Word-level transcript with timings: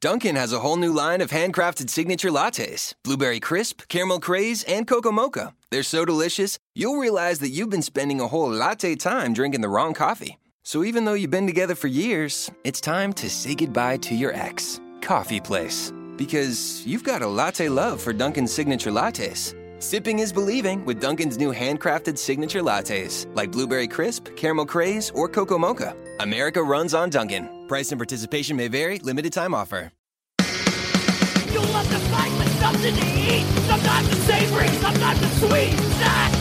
Dunkin' 0.00 0.36
has 0.36 0.54
a 0.54 0.60
whole 0.60 0.78
new 0.78 0.94
line 0.94 1.20
of 1.20 1.30
handcrafted 1.30 1.90
signature 1.90 2.30
lattes 2.30 2.94
Blueberry 3.04 3.38
Crisp, 3.38 3.82
Caramel 3.88 4.18
Craze, 4.18 4.64
and 4.64 4.86
Cocoa 4.86 5.12
Mocha. 5.12 5.52
They're 5.70 5.82
so 5.82 6.06
delicious, 6.06 6.58
you'll 6.74 6.96
realize 6.96 7.40
that 7.40 7.50
you've 7.50 7.68
been 7.68 7.82
spending 7.82 8.18
a 8.18 8.26
whole 8.26 8.48
latte 8.48 8.94
time 8.94 9.34
drinking 9.34 9.60
the 9.60 9.68
wrong 9.68 9.92
coffee. 9.92 10.38
So 10.62 10.84
even 10.84 11.04
though 11.04 11.12
you've 11.12 11.30
been 11.30 11.46
together 11.46 11.74
for 11.74 11.88
years, 11.88 12.50
it's 12.64 12.80
time 12.80 13.12
to 13.14 13.28
say 13.28 13.54
goodbye 13.54 13.98
to 13.98 14.14
your 14.14 14.32
ex, 14.32 14.80
Coffee 15.02 15.40
Place. 15.40 15.92
Because 16.16 16.86
you've 16.86 17.04
got 17.04 17.20
a 17.20 17.26
latte 17.26 17.68
love 17.68 18.00
for 18.00 18.14
Dunkin's 18.14 18.52
signature 18.52 18.90
lattes. 18.90 19.54
Sipping 19.82 20.20
is 20.20 20.32
believing 20.32 20.82
with 20.86 20.98
Dunkin's 20.98 21.36
new 21.36 21.52
handcrafted 21.52 22.16
signature 22.16 22.62
lattes, 22.62 23.26
like 23.36 23.52
Blueberry 23.52 23.88
Crisp, 23.88 24.34
Caramel 24.34 24.66
Craze, 24.66 25.10
or 25.14 25.28
Cocoa 25.28 25.58
Mocha. 25.58 25.94
America 26.20 26.62
runs 26.62 26.94
on 26.94 27.10
Dunkin'. 27.10 27.59
Price 27.70 27.92
and 27.92 28.00
participation 28.00 28.56
may 28.56 28.66
vary, 28.66 28.98
limited 28.98 29.32
time 29.32 29.54
offer. 29.54 29.92
You 30.40 31.60
love 31.60 31.88
to 31.88 31.98
fight 32.10 32.36
with 32.36 32.52
something 32.58 32.96
to 32.96 33.06
eat. 33.16 33.44
Sometimes 33.68 34.08
it's 34.08 34.22
savory, 34.22 34.66
sometimes 34.66 35.22
it's 35.22 35.38
sweet. 35.38 35.78
Snack 35.94 36.32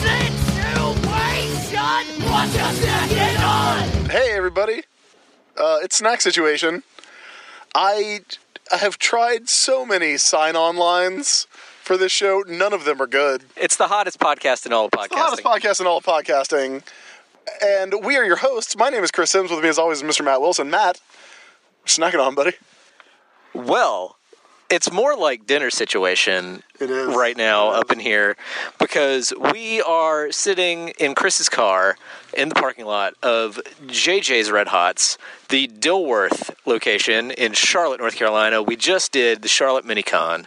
situation. 0.00 1.78
Watch 2.28 2.58
us 2.58 2.84
get 3.08 3.40
on. 3.44 4.10
Hey, 4.10 4.32
everybody. 4.32 4.82
Uh, 5.56 5.78
it's 5.80 5.94
Snack 5.94 6.20
Situation. 6.20 6.82
I, 7.76 8.22
I 8.72 8.78
have 8.78 8.98
tried 8.98 9.48
so 9.48 9.86
many 9.86 10.16
sign 10.16 10.56
on 10.56 10.76
lines 10.76 11.46
for 11.84 11.96
this 11.96 12.10
show. 12.10 12.42
None 12.48 12.72
of 12.72 12.84
them 12.84 13.00
are 13.00 13.06
good. 13.06 13.44
It's 13.56 13.76
the 13.76 13.86
hottest 13.86 14.18
podcast 14.18 14.66
in 14.66 14.72
all 14.72 14.86
of 14.86 14.90
podcasting. 14.90 15.08
The 15.10 15.16
hottest 15.18 15.44
podcast 15.44 15.80
in 15.80 15.86
all 15.86 15.98
of 15.98 16.04
podcasting. 16.04 16.82
And 17.62 18.04
we 18.04 18.16
are 18.16 18.24
your 18.24 18.36
hosts. 18.36 18.76
My 18.76 18.88
name 18.88 19.04
is 19.04 19.10
Chris 19.10 19.30
Sims. 19.30 19.50
With 19.50 19.62
me, 19.62 19.68
as 19.68 19.78
always, 19.78 20.02
is 20.02 20.04
Mr. 20.04 20.24
Matt 20.24 20.40
Wilson. 20.40 20.70
Matt, 20.70 21.00
snack 21.84 22.14
it 22.14 22.20
on, 22.20 22.34
buddy. 22.34 22.52
well, 23.52 24.16
it's 24.70 24.90
more 24.90 25.14
like 25.14 25.46
dinner 25.46 25.70
situation 25.70 26.62
right 26.80 27.36
now 27.36 27.68
up 27.68 27.92
in 27.92 28.00
here 28.00 28.34
because 28.78 29.32
we 29.52 29.82
are 29.82 30.32
sitting 30.32 30.88
in 30.98 31.14
Chris's 31.14 31.48
car 31.48 31.96
in 32.36 32.48
the 32.48 32.54
parking 32.54 32.86
lot 32.86 33.14
of 33.22 33.60
JJ's 33.86 34.50
Red 34.50 34.68
Hots, 34.68 35.18
the 35.50 35.68
Dilworth 35.68 36.54
location 36.64 37.30
in 37.30 37.52
Charlotte, 37.52 38.00
North 38.00 38.16
Carolina. 38.16 38.62
We 38.62 38.74
just 38.74 39.12
did 39.12 39.42
the 39.42 39.48
Charlotte 39.48 39.84
Minicon, 39.84 40.46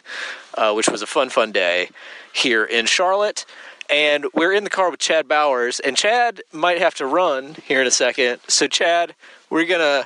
uh, 0.56 0.74
which 0.74 0.90
was 0.90 1.02
a 1.02 1.08
fun, 1.08 1.30
fun 1.30 1.52
day 1.52 1.90
here 2.34 2.66
in 2.66 2.86
Charlotte. 2.88 3.46
And 3.90 4.26
we're 4.34 4.52
in 4.52 4.66
the 4.66 4.70
car 4.70 4.92
with 4.92 5.00
Chad 5.00 5.30
Bowers, 5.30 5.80
and 5.80 5.96
Chad 5.96 6.42
might 6.52 6.80
have 6.80 6.96
to 6.96 7.06
run 7.06 7.56
here 7.66 7.80
in 7.80 7.88
a 7.88 7.92
second. 7.92 8.40
So, 8.48 8.68
Chad, 8.68 9.16
we're 9.50 9.66
gonna 9.66 10.06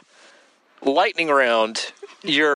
lightning 0.83 1.29
round 1.29 1.91
your 2.21 2.53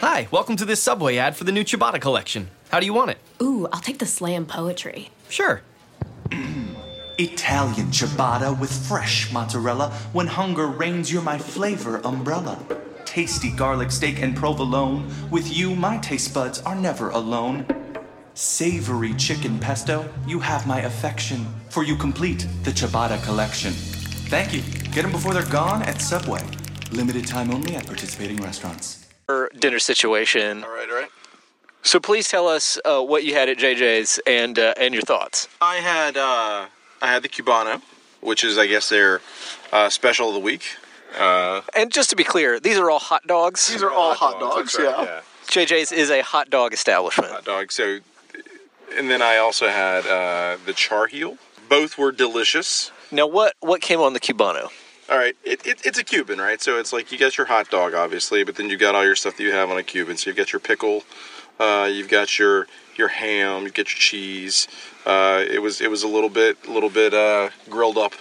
Hi, 0.00 0.26
welcome 0.32 0.56
to 0.56 0.64
this 0.64 0.82
Subway 0.82 1.18
ad 1.18 1.36
for 1.36 1.44
the 1.44 1.52
new 1.52 1.62
Ciabatta 1.62 2.00
collection. 2.00 2.48
How 2.70 2.80
do 2.80 2.86
you 2.86 2.92
want 2.92 3.12
it? 3.12 3.18
Ooh, 3.40 3.68
I'll 3.72 3.80
take 3.80 3.98
the 4.00 4.06
slam 4.06 4.44
poetry. 4.44 5.10
Sure. 5.28 5.62
Italian 7.18 7.88
ciabatta 7.88 8.58
with 8.58 8.72
fresh 8.88 9.32
mozzarella. 9.32 9.90
When 10.12 10.26
hunger 10.26 10.66
reigns, 10.66 11.12
you're 11.12 11.22
my 11.22 11.38
flavor 11.38 12.00
umbrella. 12.02 12.58
Tasty 13.04 13.52
garlic 13.52 13.92
steak 13.92 14.20
and 14.20 14.34
provolone. 14.34 15.12
With 15.30 15.56
you, 15.56 15.76
my 15.76 15.98
taste 15.98 16.34
buds 16.34 16.60
are 16.62 16.74
never 16.74 17.10
alone. 17.10 17.66
Savory 18.34 19.12
chicken 19.14 19.58
pesto, 19.58 20.08
you 20.26 20.38
have 20.40 20.66
my 20.66 20.80
affection, 20.82 21.44
for 21.68 21.82
you 21.84 21.96
complete 21.96 22.46
the 22.62 22.70
ciabatta 22.70 23.22
collection. 23.24 23.72
Thank 23.72 24.54
you. 24.54 24.62
Get 24.92 25.02
them 25.02 25.12
before 25.12 25.34
they're 25.34 25.44
gone 25.50 25.82
at 25.82 26.00
Subway. 26.00 26.42
Limited 26.92 27.26
time 27.26 27.50
only 27.52 27.74
at 27.76 27.86
participating 27.86 28.36
restaurants. 28.38 29.08
dinner 29.58 29.78
situation. 29.78 30.62
All 30.64 30.70
right, 30.70 30.88
all 30.88 30.96
right. 30.96 31.08
So 31.82 31.98
please 31.98 32.28
tell 32.28 32.46
us 32.46 32.78
uh, 32.84 33.02
what 33.02 33.24
you 33.24 33.34
had 33.34 33.48
at 33.48 33.56
JJ's 33.58 34.20
and 34.26 34.58
uh, 34.58 34.74
and 34.76 34.92
your 34.92 35.02
thoughts. 35.02 35.48
I 35.60 35.76
had 35.76 36.16
uh, 36.16 36.66
I 37.00 37.06
had 37.06 37.22
the 37.22 37.28
Cubano, 37.28 37.80
which 38.20 38.44
is 38.44 38.58
I 38.58 38.66
guess 38.66 38.88
their 38.90 39.20
uh, 39.72 39.88
special 39.88 40.28
of 40.28 40.34
the 40.34 40.40
week. 40.40 40.62
Uh, 41.18 41.62
And 41.74 41.90
just 41.90 42.10
to 42.10 42.16
be 42.16 42.24
clear, 42.24 42.60
these 42.60 42.78
are 42.78 42.90
all 42.90 42.98
hot 42.98 43.26
dogs. 43.26 43.68
These 43.68 43.82
are 43.82 43.90
all 43.90 44.14
hot 44.14 44.38
dogs, 44.38 44.74
that's 44.76 44.78
right, 44.78 45.06
yeah. 45.08 45.20
JJ's 45.48 45.90
is 45.90 46.10
a 46.10 46.20
hot 46.22 46.50
dog 46.50 46.72
establishment. 46.72 47.32
hot 47.32 47.44
dog. 47.44 47.72
So, 47.72 47.98
and 48.96 49.10
then 49.10 49.22
I 49.22 49.36
also 49.36 49.68
had 49.68 50.06
uh, 50.06 50.56
the 50.66 50.72
char 50.72 51.06
heel. 51.06 51.38
Both 51.68 51.98
were 51.98 52.12
delicious. 52.12 52.90
Now, 53.10 53.26
what 53.26 53.54
what 53.60 53.80
came 53.80 54.00
on 54.00 54.12
the 54.12 54.20
Cubano? 54.20 54.70
All 55.08 55.18
right, 55.18 55.36
it, 55.42 55.66
it, 55.66 55.84
it's 55.84 55.98
a 55.98 56.04
Cuban, 56.04 56.38
right? 56.38 56.62
So 56.62 56.78
it's 56.78 56.92
like 56.92 57.10
you 57.10 57.18
got 57.18 57.36
your 57.36 57.46
hot 57.46 57.68
dog, 57.68 57.94
obviously, 57.94 58.44
but 58.44 58.54
then 58.54 58.70
you 58.70 58.76
got 58.76 58.94
all 58.94 59.04
your 59.04 59.16
stuff 59.16 59.36
that 59.36 59.42
you 59.42 59.50
have 59.50 59.68
on 59.68 59.76
a 59.76 59.82
Cuban. 59.82 60.16
So 60.16 60.30
you've 60.30 60.36
got 60.36 60.52
your 60.52 60.60
pickle, 60.60 61.02
uh, 61.58 61.88
you've 61.92 62.08
got 62.08 62.38
your 62.38 62.68
your 62.96 63.08
ham, 63.08 63.64
you 63.64 63.70
get 63.70 63.88
your 63.92 63.98
cheese. 63.98 64.68
Uh, 65.04 65.44
it 65.48 65.60
was 65.60 65.80
it 65.80 65.90
was 65.90 66.04
a 66.04 66.08
little 66.08 66.30
bit 66.30 66.58
a 66.68 66.70
little 66.70 66.90
bit 66.90 67.12
uh, 67.12 67.50
grilled 67.68 67.98
up. 67.98 68.12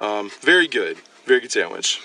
Um, 0.00 0.30
very 0.40 0.68
good, 0.68 0.98
very 1.24 1.40
good 1.40 1.50
sandwich. 1.50 2.00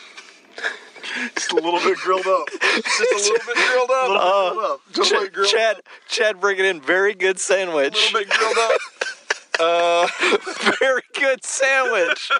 Just 1.36 1.52
a 1.52 1.56
little 1.56 1.80
bit 1.80 1.98
grilled 1.98 2.28
up. 2.28 2.48
Just 2.52 3.00
a 3.02 3.16
little 3.16 3.54
bit 3.54 3.56
grilled 3.70 3.92
up. 3.92 4.10
A 4.10 4.12
little 4.12 4.22
bit 4.22 4.54
grilled 4.54 4.72
up. 4.72 4.82
Just 4.94 5.10
Ch- 5.10 5.14
like 5.14 5.34
grilled 5.34 5.50
Chad 5.50 5.78
up. 5.78 5.84
Chad 6.08 6.40
bringing 6.42 6.66
in 6.66 6.82
very 6.82 7.14
good 7.14 7.40
sandwich. 7.40 7.94
A 7.94 8.18
little 8.18 8.20
bit 8.22 8.30
grilled 8.30 8.58
up. 8.58 8.80
Uh, 9.60 10.08
very 10.80 11.04
good 11.14 11.46
sandwich. 11.46 12.32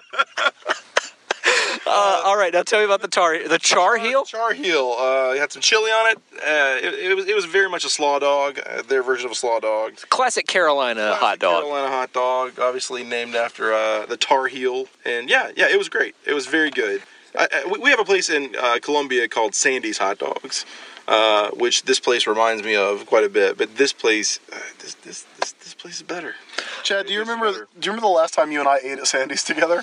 Uh, 1.86 2.22
all 2.24 2.36
right, 2.36 2.52
now 2.52 2.62
tell 2.62 2.78
me 2.78 2.84
about 2.84 3.02
the 3.02 3.08
tar 3.08 3.46
the 3.46 3.58
char 3.58 3.96
heel. 3.98 4.24
Char 4.24 4.52
heel. 4.52 4.96
Uh, 4.98 5.32
it 5.34 5.38
had 5.38 5.52
some 5.52 5.60
chili 5.62 5.90
on 5.90 6.10
it. 6.10 6.18
Uh, 6.34 6.86
it, 6.86 7.10
it 7.10 7.14
was 7.14 7.26
it 7.28 7.34
was 7.36 7.44
very 7.44 7.68
much 7.68 7.84
a 7.84 7.90
slaw 7.90 8.18
dog. 8.18 8.58
Uh, 8.64 8.82
their 8.82 9.02
version 9.02 9.26
of 9.26 9.32
a 9.32 9.34
slaw 9.34 9.60
dog. 9.60 9.96
Classic 10.08 10.46
Carolina 10.46 11.14
hot 11.14 11.38
dog. 11.38 11.62
Carolina 11.62 11.88
hot 11.88 12.12
dog, 12.12 12.58
obviously 12.58 13.04
named 13.04 13.34
after 13.34 13.72
uh, 13.72 14.06
the 14.06 14.16
Tar 14.16 14.46
Heel. 14.46 14.86
And 15.04 15.28
yeah, 15.28 15.50
yeah, 15.56 15.68
it 15.70 15.76
was 15.78 15.88
great. 15.88 16.16
It 16.26 16.32
was 16.32 16.46
very 16.46 16.70
good. 16.70 17.02
I, 17.36 17.48
I, 17.52 17.66
we- 17.70 17.78
we 17.78 17.90
have 17.90 18.00
a 18.00 18.04
place 18.04 18.30
in 18.30 18.54
uh, 18.60 18.78
Columbia 18.80 19.28
called 19.28 19.54
Sandy's 19.54 19.98
Hot 19.98 20.18
Dogs, 20.18 20.64
uh, 21.08 21.50
which 21.50 21.82
this 21.84 22.00
place 22.00 22.26
reminds 22.26 22.62
me 22.62 22.76
of 22.76 23.06
quite 23.06 23.24
a 23.24 23.28
bit. 23.28 23.58
But 23.58 23.76
this 23.76 23.92
place, 23.92 24.38
uh, 24.52 24.58
this, 24.80 24.94
this 24.94 25.26
this 25.40 25.52
this 25.52 25.74
place 25.74 25.96
is 25.96 26.02
better. 26.02 26.34
Chad, 26.82 27.06
do 27.06 27.12
you 27.12 27.20
remember? 27.20 27.50
better. 27.52 27.68
Do 27.78 27.86
you 27.86 27.92
remember 27.92 28.08
the 28.08 28.12
last 28.14 28.34
time 28.34 28.52
you 28.52 28.60
and 28.60 28.68
I 28.68 28.78
ate 28.82 28.98
at 28.98 29.06
Sandy's 29.06 29.42
together? 29.44 29.82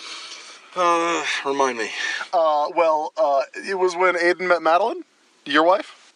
Uh, 0.75 1.25
remind 1.45 1.77
me. 1.77 1.89
Uh, 2.31 2.69
well, 2.75 3.11
uh, 3.17 3.41
it 3.67 3.77
was 3.77 3.95
when 3.95 4.15
Aiden 4.15 4.47
met 4.47 4.61
Madeline, 4.61 5.03
your 5.45 5.63
wife. 5.63 6.13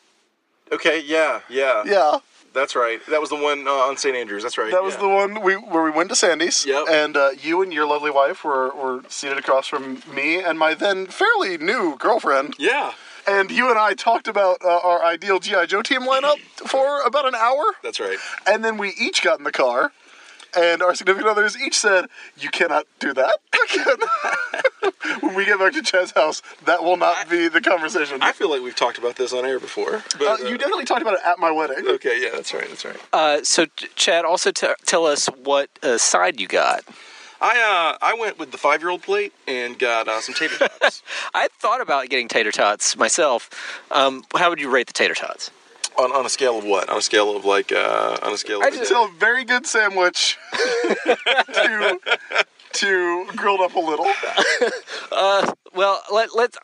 Okay, 0.71 1.01
yeah, 1.05 1.41
yeah, 1.49 1.83
Yeah, 1.85 2.19
that's 2.55 2.75
right. 2.75 2.99
That 3.07 3.21
was 3.21 3.29
the 3.29 3.35
one 3.35 3.67
uh, 3.67 3.71
on 3.71 3.97
St. 3.97 4.15
Andrews. 4.15 4.41
That's 4.41 4.57
right. 4.57 4.71
that 4.71 4.83
was 4.83 4.95
yeah. 4.95 5.01
the 5.01 5.09
one 5.09 5.41
we 5.41 5.53
where 5.55 5.83
we 5.83 5.91
went 5.91 6.09
to 6.09 6.15
Sandy's. 6.15 6.65
Yep. 6.65 6.85
And 6.89 7.17
uh, 7.17 7.29
you 7.39 7.61
and 7.61 7.71
your 7.71 7.85
lovely 7.85 8.09
wife 8.09 8.43
were, 8.43 8.73
were 8.73 9.01
seated 9.09 9.37
across 9.37 9.67
from 9.67 10.01
me 10.11 10.41
and 10.41 10.57
my 10.57 10.73
then 10.73 11.05
fairly 11.07 11.57
new 11.57 11.97
girlfriend. 11.97 12.55
Yeah, 12.57 12.93
And 13.27 13.51
you 13.51 13.69
and 13.69 13.77
I 13.77 13.93
talked 13.93 14.27
about 14.27 14.63
uh, 14.63 14.79
our 14.83 15.03
ideal 15.03 15.39
GI 15.39 15.67
Joe 15.67 15.81
team 15.81 16.01
lineup 16.01 16.39
for 16.55 17.01
about 17.01 17.27
an 17.27 17.35
hour. 17.35 17.63
that's 17.83 17.99
right. 17.99 18.17
And 18.47 18.63
then 18.63 18.77
we 18.77 18.93
each 18.99 19.21
got 19.21 19.37
in 19.39 19.43
the 19.43 19.51
car, 19.51 19.91
and 20.55 20.81
our 20.81 20.95
significant 20.95 21.29
others 21.29 21.57
each 21.57 21.77
said, 21.77 22.05
"You 22.37 22.49
cannot 22.49 22.85
do 22.99 23.13
that." 23.13 23.37
when 25.21 25.35
we 25.35 25.45
get 25.45 25.59
back 25.59 25.73
to 25.73 25.81
Chad's 25.81 26.11
house, 26.11 26.41
that 26.65 26.83
will 26.83 26.97
not 26.97 27.29
be 27.29 27.47
the 27.47 27.61
conversation. 27.61 28.21
I 28.21 28.31
feel 28.31 28.49
like 28.49 28.61
we've 28.61 28.75
talked 28.75 28.97
about 28.97 29.15
this 29.15 29.33
on 29.33 29.45
air 29.45 29.59
before. 29.59 30.03
But, 30.17 30.41
uh, 30.41 30.47
you 30.47 30.57
definitely 30.57 30.85
talked 30.85 31.01
about 31.01 31.15
it 31.15 31.21
at 31.25 31.39
my 31.39 31.51
wedding. 31.51 31.87
Okay, 31.87 32.21
yeah, 32.21 32.29
that's 32.33 32.53
right. 32.53 32.67
That's 32.67 32.85
right. 32.85 32.97
Uh, 33.13 33.43
so, 33.43 33.65
Ch- 33.65 33.89
Chad, 33.95 34.25
also 34.25 34.51
t- 34.51 34.67
tell 34.85 35.05
us 35.05 35.27
what 35.27 35.69
uh, 35.83 35.97
side 35.97 36.39
you 36.39 36.47
got. 36.47 36.83
I 37.41 37.59
uh, 37.59 37.97
I 38.01 38.15
went 38.15 38.39
with 38.39 38.51
the 38.51 38.57
five 38.57 38.81
year 38.81 38.89
old 38.89 39.01
plate 39.01 39.33
and 39.47 39.77
got 39.77 40.07
uh, 40.07 40.21
some 40.21 40.33
tater 40.35 40.57
tots. 40.57 41.03
I 41.33 41.49
thought 41.59 41.81
about 41.81 42.09
getting 42.09 42.27
tater 42.27 42.51
tots 42.51 42.95
myself. 42.97 43.49
Um, 43.91 44.23
how 44.35 44.49
would 44.49 44.59
you 44.59 44.69
rate 44.69 44.87
the 44.87 44.93
tater 44.93 45.13
tots? 45.13 45.51
On, 45.97 46.11
on 46.11 46.25
a 46.25 46.29
scale 46.29 46.57
of 46.57 46.63
what? 46.65 46.89
On 46.89 46.97
a 46.97 47.01
scale 47.01 47.35
of 47.35 47.45
like 47.45 47.71
uh, 47.71 48.17
on 48.23 48.33
a 48.33 48.37
scale. 48.37 48.61
I 48.63 48.67
Of, 48.67 48.75
just 48.75 48.91
tell 48.91 49.05
a 49.05 49.11
very 49.19 49.43
good 49.45 49.65
sandwich 49.65 50.37
to 50.53 51.99
to 52.73 53.25
grilled 53.35 53.61
up 53.61 53.75
a 53.75 53.79
little. 53.79 54.07
Uh, 55.11 55.53
well, 55.73 56.01
let, 56.11 56.35
let's. 56.35 56.57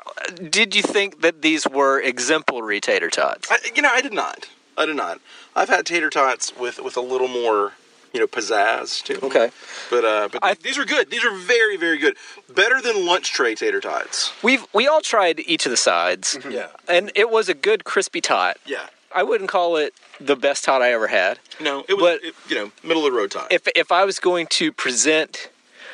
Did 0.50 0.76
you 0.76 0.82
think 0.82 1.22
that 1.22 1.42
these 1.42 1.66
were 1.68 2.02
exemplary 2.02 2.82
tater 2.82 3.10
tots? 3.10 3.50
I, 3.50 3.58
you 3.74 3.82
know, 3.82 3.90
I 3.90 4.02
did 4.02 4.12
not. 4.12 4.50
I 4.78 4.86
did 4.86 4.98
not. 4.98 5.22
I've 5.56 5.70
had 5.70 5.86
tater 5.86 6.10
tots 6.10 6.54
with 6.58 6.82
with 6.84 6.98
a 6.98 7.02
little 7.02 7.30
more, 7.30 7.72
you 8.14 8.20
know, 8.20 8.28
pizzazz 8.28 9.02
to 9.04 9.14
them. 9.14 9.24
Okay. 9.26 9.52
But 9.90 10.04
uh, 10.04 10.30
but 10.34 10.44
I- 10.44 10.56
these 10.56 10.78
are 10.78 10.84
good. 10.86 11.12
These 11.12 11.24
are 11.24 11.34
very 11.34 11.78
very 11.78 11.98
good. 11.98 12.18
Better 12.54 12.82
than 12.82 13.06
lunch 13.06 13.32
tray 13.32 13.56
tater 13.56 13.80
tots. 13.80 14.34
We've 14.44 14.66
we 14.74 14.86
all 14.88 15.02
tried 15.02 15.40
each 15.42 15.66
of 15.66 15.70
the 15.72 15.78
sides, 15.78 16.38
Yeah. 16.50 16.68
and 16.90 17.10
it 17.16 17.30
was 17.30 17.48
a 17.48 17.54
good 17.54 17.86
crispy 17.86 18.20
tot. 18.20 18.58
Yeah. 18.66 18.88
I 19.14 19.24
wouldn't 19.24 19.50
call 19.50 19.78
it 19.78 19.94
the 20.20 20.36
best 20.36 20.64
tot 20.64 20.82
I 20.82 20.92
ever 20.94 21.08
had. 21.08 21.40
No, 21.60 21.84
it 21.88 21.96
was 21.96 22.02
But- 22.20 22.24
it- 22.24 22.36
you 22.50 22.56
know 22.56 22.72
middle 22.84 23.06
of 23.06 23.12
the 23.12 23.18
road 23.18 23.32
tot. 23.32 23.52
If 23.52 23.68
if 23.76 23.92
I 23.92 24.06
was 24.06 24.20
going 24.20 24.48
to 24.48 24.72
present, 24.72 25.50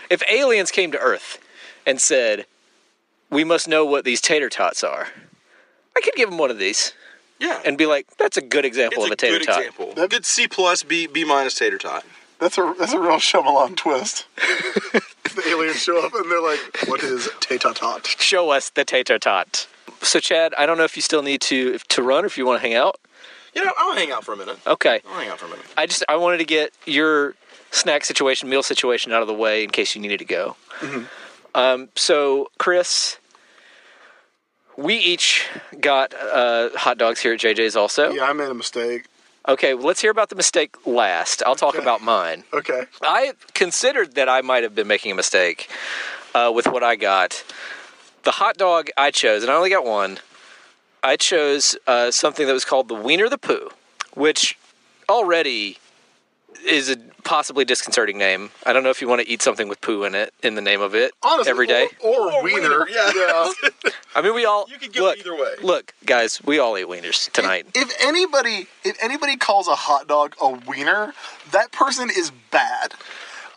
if 0.09 0.21
aliens 0.29 0.71
came 0.71 0.91
to 0.91 0.99
Earth 0.99 1.39
and 1.85 1.99
said, 2.01 2.45
"We 3.29 3.43
must 3.43 3.67
know 3.67 3.85
what 3.85 4.03
these 4.05 4.21
tater 4.21 4.49
tots 4.49 4.83
are," 4.83 5.09
I 5.95 6.01
could 6.01 6.13
give 6.15 6.29
them 6.29 6.37
one 6.37 6.51
of 6.51 6.57
these. 6.59 6.93
Yeah. 7.39 7.61
and 7.63 7.77
be 7.77 7.85
like, 7.85 8.07
"That's 8.17 8.35
a 8.35 8.41
good 8.41 8.65
example 8.65 9.03
it's 9.03 9.05
of 9.05 9.11
a 9.11 9.13
a 9.13 9.15
tater 9.15 9.37
good 9.39 9.45
tot." 9.47 9.59
example. 9.59 10.07
Good 10.07 10.25
C 10.25 10.47
plus, 10.47 10.81
B 10.81 11.05
B 11.05 11.23
minus 11.23 11.53
tater 11.53 11.77
tot. 11.77 12.03
That's 12.39 12.57
a 12.57 12.73
that's 12.79 12.93
a 12.93 12.99
real 12.99 13.17
Shyamalan 13.19 13.75
twist. 13.77 14.25
the 14.37 15.43
aliens 15.47 15.81
show 15.81 16.03
up 16.03 16.13
and 16.15 16.31
they're 16.31 16.41
like, 16.41 16.59
"What 16.87 17.03
is 17.03 17.29
tater-tot?" 17.39 18.07
Show 18.19 18.49
us 18.49 18.69
the 18.69 18.83
tater 18.85 19.19
tot. 19.19 19.67
So, 20.01 20.19
Chad, 20.19 20.53
I 20.57 20.65
don't 20.65 20.77
know 20.77 20.83
if 20.83 20.95
you 20.95 21.01
still 21.01 21.21
need 21.23 21.41
to 21.41 21.77
to 21.77 22.01
run 22.03 22.23
or 22.23 22.27
if 22.27 22.37
you 22.37 22.45
want 22.45 22.61
to 22.61 22.67
hang 22.67 22.75
out. 22.75 22.99
You 23.57 23.65
know, 23.65 23.73
I'll 23.77 23.95
hang 23.95 24.11
out 24.11 24.23
for 24.23 24.33
a 24.33 24.37
minute. 24.37 24.57
Okay. 24.67 25.01
I'll 25.09 25.19
hang 25.19 25.29
out 25.29 25.39
for 25.39 25.47
a 25.47 25.49
minute. 25.49 25.65
I 25.75 25.85
just 25.87 26.03
I 26.07 26.15
wanted 26.15 26.37
to 26.37 26.45
get 26.45 26.71
your 26.85 27.33
snack 27.71 28.05
situation, 28.05 28.47
meal 28.49 28.61
situation 28.63 29.11
out 29.11 29.21
of 29.21 29.27
the 29.27 29.33
way 29.33 29.63
in 29.63 29.71
case 29.71 29.95
you 29.95 30.01
needed 30.01 30.19
to 30.19 30.25
go. 30.25 30.55
Um, 31.55 31.89
so, 31.95 32.49
Chris, 32.59 33.17
we 34.77 34.95
each 34.95 35.47
got 35.79 36.13
uh, 36.13 36.69
hot 36.75 36.97
dogs 36.99 37.19
here 37.19 37.33
at 37.33 37.39
JJ's 37.39 37.75
also. 37.75 38.11
Yeah, 38.11 38.25
I 38.29 38.33
made 38.33 38.49
a 38.49 38.53
mistake. 38.53 39.05
Okay, 39.47 39.73
well, 39.73 39.85
let's 39.87 40.01
hear 40.01 40.11
about 40.11 40.29
the 40.29 40.35
mistake 40.35 40.75
last. 40.85 41.41
I'll 41.45 41.55
talk 41.55 41.73
Okay. 41.75 41.81
about 41.81 42.01
mine. 42.03 42.43
Okay. 42.53 42.83
I 43.01 43.33
considered 43.53 44.15
that 44.15 44.29
I 44.29 44.41
might 44.41 44.63
have 44.63 44.75
been 44.75 44.87
making 44.87 45.11
a 45.11 45.15
mistake 45.15 45.69
uh, 46.35 46.51
with 46.53 46.67
what 46.67 46.83
I 46.83 46.95
got. 46.95 47.43
The 48.23 48.31
hot 48.31 48.57
dog 48.57 48.89
I 48.97 49.09
chose, 49.09 49.41
and 49.43 49.51
I 49.51 49.55
only 49.55 49.69
got 49.69 49.85
one. 49.85 50.19
I 51.03 51.15
chose 51.17 51.77
uh, 51.87 52.11
something 52.11 52.47
that 52.47 52.53
was 52.53 52.65
called 52.65 52.87
the 52.87 52.95
Wiener 52.95 53.29
the 53.29 53.37
Pooh, 53.37 53.69
which 54.13 54.57
already 55.09 55.77
is 56.65 56.89
a 56.89 56.97
possibly 57.23 57.63
disconcerting 57.63 58.17
name. 58.17 58.49
I 58.65 58.73
don't 58.73 58.83
know 58.83 58.89
if 58.89 59.01
you 59.01 59.07
want 59.07 59.21
to 59.21 59.29
eat 59.29 59.41
something 59.41 59.69
with 59.69 59.79
poo 59.79 60.03
in 60.03 60.15
it 60.15 60.33
in 60.43 60.55
the 60.55 60.61
name 60.61 60.81
of 60.81 60.95
it 60.95 61.13
Honestly, 61.23 61.49
every 61.51 61.67
day. 61.67 61.87
or, 62.03 62.13
or, 62.13 62.31
Or 62.33 62.43
wiener. 62.43 62.61
wiener, 62.85 62.87
yeah. 62.89 63.51
I 64.15 64.21
mean, 64.21 64.33
we 64.33 64.45
all 64.45 64.65
You 64.69 64.77
could 64.77 64.91
go 64.93 65.03
look, 65.03 65.19
either 65.19 65.35
way. 65.35 65.53
Look, 65.61 65.93
guys, 66.05 66.43
we 66.43 66.57
all 66.59 66.77
eat 66.77 66.87
wieners 66.87 67.31
tonight. 67.31 67.67
If 67.75 67.93
anybody, 68.01 68.67
if 68.83 68.97
anybody 69.01 69.37
calls 69.37 69.67
a 69.67 69.75
hot 69.75 70.07
dog 70.07 70.35
a 70.41 70.49
wiener, 70.49 71.13
that 71.51 71.71
person 71.71 72.09
is 72.09 72.31
bad. 72.51 72.93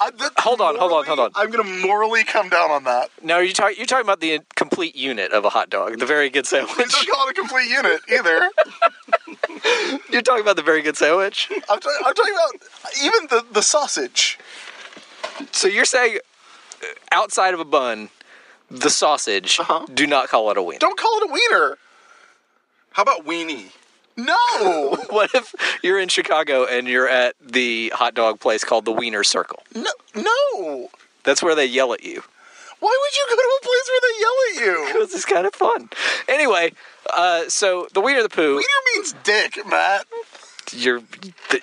I, 0.00 0.10
that- 0.10 0.32
Hold 0.38 0.60
on, 0.62 0.76
hold 0.76 0.92
on, 0.92 1.04
hold 1.04 1.18
on. 1.20 1.30
I'm 1.34 1.50
gonna 1.50 1.86
morally 1.86 2.24
come 2.24 2.48
down 2.48 2.70
on 2.70 2.84
that. 2.84 3.10
Now, 3.22 3.34
are 3.34 3.42
you 3.42 3.52
talking? 3.52 3.76
You're 3.76 3.86
talking 3.86 4.06
about 4.06 4.20
the 4.20 4.40
complete 4.56 4.96
unit 4.96 5.32
of 5.32 5.44
a 5.44 5.50
hot 5.50 5.68
dog, 5.70 5.98
the 5.98 6.06
very 6.06 6.30
good 6.30 6.46
sandwich. 6.46 6.76
Don't 6.76 7.08
call 7.08 7.28
it 7.28 7.32
a 7.32 7.34
complete 7.34 7.68
unit 7.68 8.00
either. 8.10 8.48
You're 10.10 10.22
talking 10.22 10.42
about 10.42 10.56
the 10.56 10.62
very 10.62 10.80
good 10.82 10.96
sandwich. 10.96 11.48
I'm, 11.68 11.80
ta- 11.80 11.90
I'm 12.04 12.14
talking 12.14 12.34
about 12.34 12.62
even 13.02 13.26
the, 13.28 13.44
the 13.52 13.62
sausage. 13.62 14.38
So 15.52 15.68
you're 15.68 15.84
saying 15.84 16.18
uh, 16.82 16.86
outside 17.12 17.54
of 17.54 17.60
a 17.60 17.64
bun, 17.64 18.08
the 18.70 18.90
sausage, 18.90 19.58
Uh-huh. 19.60 19.86
do 19.92 20.06
not 20.06 20.28
call 20.28 20.50
it 20.50 20.56
a 20.56 20.62
wiener. 20.62 20.78
Don't 20.78 20.98
call 20.98 21.18
it 21.18 21.30
a 21.30 21.32
wiener. 21.32 21.78
How 22.92 23.02
about 23.02 23.24
weenie? 23.26 23.70
No, 24.24 24.96
What 25.10 25.34
if 25.34 25.54
you're 25.82 25.98
in 25.98 26.08
Chicago 26.08 26.64
and 26.66 26.86
you're 26.86 27.08
at 27.08 27.34
the 27.40 27.90
hot 27.94 28.14
dog 28.14 28.40
place 28.40 28.64
called 28.64 28.84
the 28.84 28.92
Wiener 28.92 29.24
Circle? 29.24 29.62
no, 29.74 29.90
no. 30.14 30.88
That's 31.22 31.42
where 31.42 31.54
they 31.54 31.66
yell 31.66 31.92
at 31.92 32.02
you. 32.02 32.22
Why 32.80 32.98
would 32.98 33.16
you 33.16 33.26
go 33.28 33.36
to 33.36 33.58
a 33.58 33.62
place 33.62 33.90
where 33.90 34.00
they 34.00 34.20
yell 34.20 34.32
at 34.48 34.88
you? 34.88 34.92
Because 34.94 35.14
it's 35.14 35.24
kind 35.26 35.46
of 35.46 35.54
fun. 35.54 35.90
Anyway, 36.28 36.72
uh, 37.12 37.48
so 37.48 37.86
the 37.92 38.00
Wiener 38.00 38.22
the 38.22 38.30
Pooh, 38.30 38.56
Wiener 38.56 38.66
means 38.94 39.14
dick, 39.22 39.58
Matt. 39.66 40.06
you're, 40.72 41.02
th- 41.50 41.62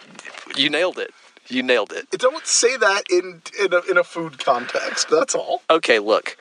you 0.55 0.69
nailed 0.69 0.99
it. 0.99 1.11
You 1.47 1.63
nailed 1.63 1.91
it. 1.93 2.09
Don't 2.11 2.45
say 2.45 2.77
that 2.77 3.03
in 3.09 3.41
in 3.59 3.73
a, 3.73 3.79
in 3.89 3.97
a 3.97 4.03
food 4.03 4.37
context. 4.37 5.09
That's 5.09 5.33
all. 5.33 5.63
Okay, 5.69 5.97
look. 5.97 6.37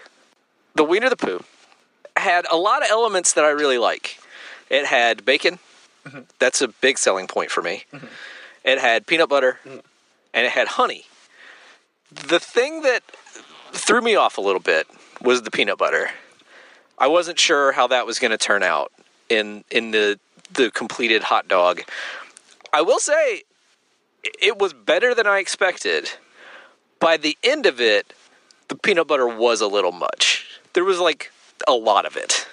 The 0.74 0.84
Wiener 0.84 1.08
the 1.08 1.16
Pooh 1.16 1.42
had 2.16 2.44
a 2.50 2.56
lot 2.56 2.82
of 2.82 2.90
elements 2.90 3.32
that 3.34 3.44
I 3.44 3.50
really 3.50 3.78
like. 3.78 4.18
It 4.68 4.84
had 4.86 5.24
bacon. 5.24 5.58
Mm-hmm. 6.06 6.20
That's 6.38 6.62
a 6.62 6.68
big 6.68 6.98
selling 6.98 7.26
point 7.26 7.50
for 7.50 7.62
me. 7.62 7.84
Mm-hmm. 7.92 8.06
It 8.64 8.78
had 8.78 9.06
peanut 9.06 9.28
butter 9.28 9.58
mm-hmm. 9.64 9.78
and 10.32 10.46
it 10.46 10.52
had 10.52 10.68
honey. 10.68 11.06
The 12.10 12.40
thing 12.40 12.82
that 12.82 13.02
threw 13.72 14.00
me 14.00 14.14
off 14.14 14.38
a 14.38 14.40
little 14.40 14.60
bit 14.60 14.86
was 15.20 15.42
the 15.42 15.50
peanut 15.50 15.78
butter. 15.78 16.10
I 16.98 17.08
wasn't 17.08 17.38
sure 17.38 17.72
how 17.72 17.88
that 17.88 18.06
was 18.06 18.18
going 18.18 18.30
to 18.30 18.38
turn 18.38 18.62
out 18.62 18.92
in 19.28 19.64
in 19.70 19.90
the 19.90 20.18
the 20.52 20.70
completed 20.70 21.24
hot 21.24 21.48
dog. 21.48 21.82
I 22.72 22.82
will 22.82 23.00
say 23.00 23.42
it 24.40 24.58
was 24.58 24.72
better 24.72 25.14
than 25.14 25.26
I 25.26 25.38
expected. 25.38 26.10
By 26.98 27.16
the 27.16 27.36
end 27.42 27.66
of 27.66 27.80
it, 27.80 28.12
the 28.68 28.76
peanut 28.76 29.06
butter 29.06 29.26
was 29.26 29.60
a 29.60 29.66
little 29.66 29.92
much. 29.92 30.46
There 30.72 30.84
was 30.84 30.98
like 30.98 31.30
a 31.66 31.74
lot 31.74 32.06
of 32.06 32.16
it. 32.16 32.46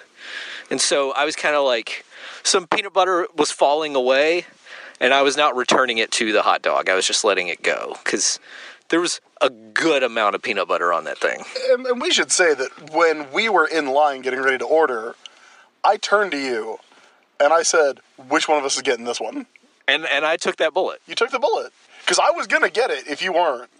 And 0.70 0.80
so 0.80 1.12
I 1.12 1.24
was 1.24 1.36
kind 1.36 1.54
of 1.54 1.64
like, 1.64 2.04
some 2.44 2.66
peanut 2.66 2.92
butter 2.92 3.26
was 3.36 3.50
falling 3.50 3.96
away, 3.96 4.46
and 5.00 5.12
I 5.12 5.22
was 5.22 5.36
not 5.36 5.56
returning 5.56 5.98
it 5.98 6.10
to 6.12 6.32
the 6.32 6.42
hot 6.42 6.62
dog. 6.62 6.88
I 6.88 6.94
was 6.94 7.06
just 7.06 7.24
letting 7.24 7.48
it 7.48 7.62
go 7.62 7.96
because 8.04 8.38
there 8.90 9.00
was 9.00 9.20
a 9.40 9.50
good 9.50 10.02
amount 10.02 10.34
of 10.34 10.42
peanut 10.42 10.68
butter 10.68 10.92
on 10.92 11.04
that 11.04 11.18
thing. 11.18 11.42
And, 11.70 11.86
and 11.86 12.00
we 12.00 12.10
should 12.10 12.30
say 12.30 12.54
that 12.54 12.92
when 12.92 13.30
we 13.32 13.48
were 13.48 13.66
in 13.66 13.86
line 13.86 14.22
getting 14.22 14.40
ready 14.40 14.58
to 14.58 14.64
order, 14.64 15.16
I 15.82 15.96
turned 15.96 16.30
to 16.32 16.38
you 16.38 16.78
and 17.40 17.52
I 17.52 17.62
said, 17.62 18.00
"Which 18.28 18.48
one 18.48 18.58
of 18.58 18.64
us 18.64 18.76
is 18.76 18.82
getting 18.82 19.04
this 19.04 19.20
one?" 19.20 19.46
And 19.88 20.06
and 20.06 20.24
I 20.24 20.36
took 20.36 20.56
that 20.56 20.72
bullet. 20.72 21.00
You 21.06 21.14
took 21.14 21.30
the 21.30 21.38
bullet 21.38 21.72
because 22.00 22.18
I 22.18 22.30
was 22.30 22.46
gonna 22.46 22.70
get 22.70 22.90
it 22.90 23.06
if 23.08 23.22
you 23.22 23.32
weren't. 23.32 23.70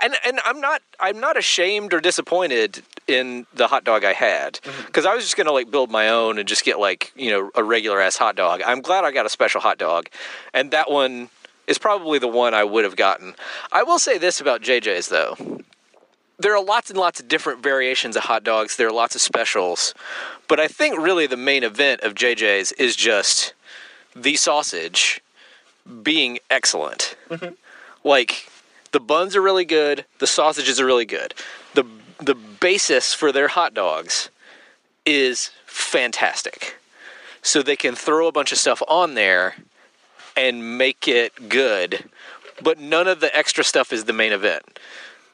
And 0.00 0.14
and 0.24 0.40
I'm 0.44 0.60
not 0.60 0.82
I'm 1.00 1.20
not 1.20 1.36
ashamed 1.36 1.92
or 1.92 2.00
disappointed 2.00 2.82
in 3.06 3.46
the 3.54 3.66
hot 3.66 3.84
dog 3.84 4.04
I 4.04 4.12
had 4.12 4.54
mm-hmm. 4.54 4.86
because 4.86 5.06
I 5.06 5.14
was 5.14 5.24
just 5.24 5.36
gonna 5.36 5.52
like 5.52 5.70
build 5.70 5.90
my 5.90 6.08
own 6.08 6.38
and 6.38 6.48
just 6.48 6.64
get 6.64 6.78
like 6.78 7.12
you 7.16 7.30
know 7.30 7.50
a 7.54 7.64
regular 7.64 8.00
ass 8.00 8.16
hot 8.16 8.36
dog. 8.36 8.62
I'm 8.64 8.80
glad 8.80 9.04
I 9.04 9.10
got 9.10 9.26
a 9.26 9.30
special 9.30 9.60
hot 9.60 9.78
dog, 9.78 10.08
and 10.54 10.70
that 10.70 10.90
one 10.90 11.30
is 11.66 11.78
probably 11.78 12.18
the 12.18 12.28
one 12.28 12.54
I 12.54 12.64
would 12.64 12.84
have 12.84 12.96
gotten. 12.96 13.34
I 13.72 13.82
will 13.82 13.98
say 13.98 14.18
this 14.18 14.40
about 14.40 14.62
JJ's 14.62 15.08
though. 15.08 15.36
There 16.40 16.54
are 16.54 16.62
lots 16.62 16.88
and 16.88 16.98
lots 16.98 17.18
of 17.18 17.26
different 17.26 17.64
variations 17.64 18.14
of 18.14 18.22
hot 18.22 18.44
dogs. 18.44 18.76
There 18.76 18.86
are 18.86 18.92
lots 18.92 19.16
of 19.16 19.20
specials, 19.20 19.92
but 20.46 20.60
I 20.60 20.68
think 20.68 20.96
really 20.98 21.26
the 21.26 21.36
main 21.36 21.64
event 21.64 22.02
of 22.02 22.14
JJ's 22.14 22.70
is 22.72 22.94
just 22.94 23.54
the 24.14 24.36
sausage 24.36 25.20
being 26.02 26.38
excellent. 26.50 27.16
Mm-hmm. 27.28 27.54
Like 28.04 28.48
the 28.92 29.00
buns 29.00 29.36
are 29.36 29.42
really 29.42 29.64
good, 29.64 30.04
the 30.18 30.26
sausages 30.26 30.80
are 30.80 30.86
really 30.86 31.04
good. 31.04 31.34
The 31.74 31.84
the 32.18 32.34
basis 32.34 33.14
for 33.14 33.30
their 33.30 33.48
hot 33.48 33.74
dogs 33.74 34.30
is 35.06 35.50
fantastic. 35.66 36.76
So 37.42 37.62
they 37.62 37.76
can 37.76 37.94
throw 37.94 38.26
a 38.26 38.32
bunch 38.32 38.52
of 38.52 38.58
stuff 38.58 38.82
on 38.88 39.14
there 39.14 39.54
and 40.36 40.76
make 40.76 41.06
it 41.06 41.48
good, 41.48 42.10
but 42.62 42.78
none 42.78 43.06
of 43.06 43.20
the 43.20 43.34
extra 43.36 43.64
stuff 43.64 43.92
is 43.92 44.04
the 44.04 44.12
main 44.12 44.32
event. 44.32 44.78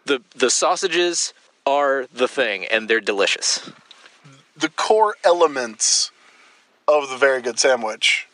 The 0.05 0.23
the 0.35 0.51
sausages 0.51 1.33
are 1.67 2.07
the 2.13 2.29
thing 2.29 2.67
and 2.67 2.89
they're 2.89 3.01
delicious. 3.01 3.71
The 4.57 4.69
core 4.69 5.17
elements 5.25 6.11
of 6.87 7.09
the 7.09 7.17
very 7.17 7.41
good 7.41 7.59
sandwich 7.59 8.29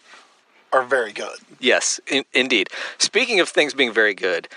are 0.73 0.83
very 0.83 1.13
good. 1.13 1.39
Yes, 1.59 2.01
in, 2.07 2.25
indeed. 2.33 2.69
Speaking 2.99 3.41
of 3.41 3.49
things 3.49 3.75
being 3.75 3.93
very 3.93 4.15
good, 4.15 4.49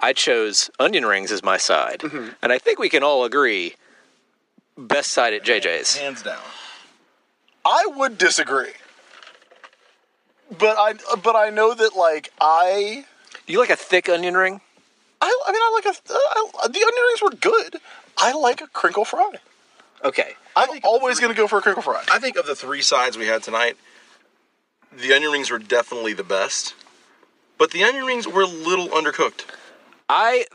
I 0.00 0.12
chose 0.12 0.70
onion 0.78 1.04
rings 1.04 1.30
as 1.30 1.42
my 1.42 1.56
side. 1.56 2.00
Mm-hmm. 2.00 2.30
And 2.42 2.52
I 2.52 2.58
think 2.58 2.78
we 2.78 2.88
can 2.88 3.02
all 3.02 3.24
agree 3.24 3.74
best 4.76 5.12
side 5.12 5.34
at 5.34 5.44
JJ's. 5.44 5.96
Hands 5.96 6.20
down. 6.22 6.42
I 7.64 7.86
would 7.94 8.16
disagree, 8.16 8.72
but 10.58 10.78
I 10.78 10.94
but 11.22 11.36
I 11.36 11.50
know 11.50 11.74
that 11.74 11.94
like 11.94 12.32
I 12.40 13.04
You 13.46 13.58
like 13.58 13.68
a 13.70 13.76
thick 13.76 14.08
onion 14.08 14.34
ring? 14.34 14.62
I, 15.20 15.42
I 15.46 15.52
mean 15.52 15.60
I 15.60 15.70
like 15.74 15.84
a 15.84 15.98
I, 16.10 16.68
the 16.68 16.78
onion 16.78 17.04
rings 17.08 17.22
were 17.22 17.30
good. 17.30 17.76
I 18.16 18.32
like 18.32 18.62
a 18.62 18.66
crinkle 18.66 19.04
fry. 19.04 19.32
Okay. 20.02 20.34
I'm 20.56 20.80
always 20.84 21.20
gonna 21.20 21.34
go 21.34 21.46
for 21.46 21.58
a 21.58 21.62
crinkle 21.62 21.82
fry. 21.82 22.02
I 22.10 22.18
think 22.18 22.36
of 22.36 22.46
the 22.46 22.54
three 22.54 22.82
sides 22.82 23.18
we 23.18 23.26
had 23.26 23.42
tonight, 23.42 23.76
the 24.90 25.12
onion 25.12 25.30
rings 25.30 25.50
were 25.50 25.58
definitely 25.58 26.14
the 26.14 26.24
best. 26.24 26.74
But 27.58 27.72
the 27.72 27.84
onion 27.84 28.04
rings 28.04 28.26
were 28.26 28.42
a 28.42 28.46
little 28.46 28.88
undercooked. 28.88 29.44
I 30.12 30.46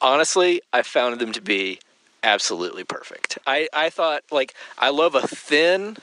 honestly, 0.00 0.62
I 0.72 0.82
found 0.82 1.20
them 1.20 1.32
to 1.32 1.40
be 1.40 1.80
absolutely 2.22 2.84
perfect. 2.84 3.36
I, 3.44 3.68
I 3.72 3.90
thought 3.90 4.22
like 4.30 4.54
I 4.78 4.90
love 4.90 5.16
a 5.16 5.26
thin 5.26 5.96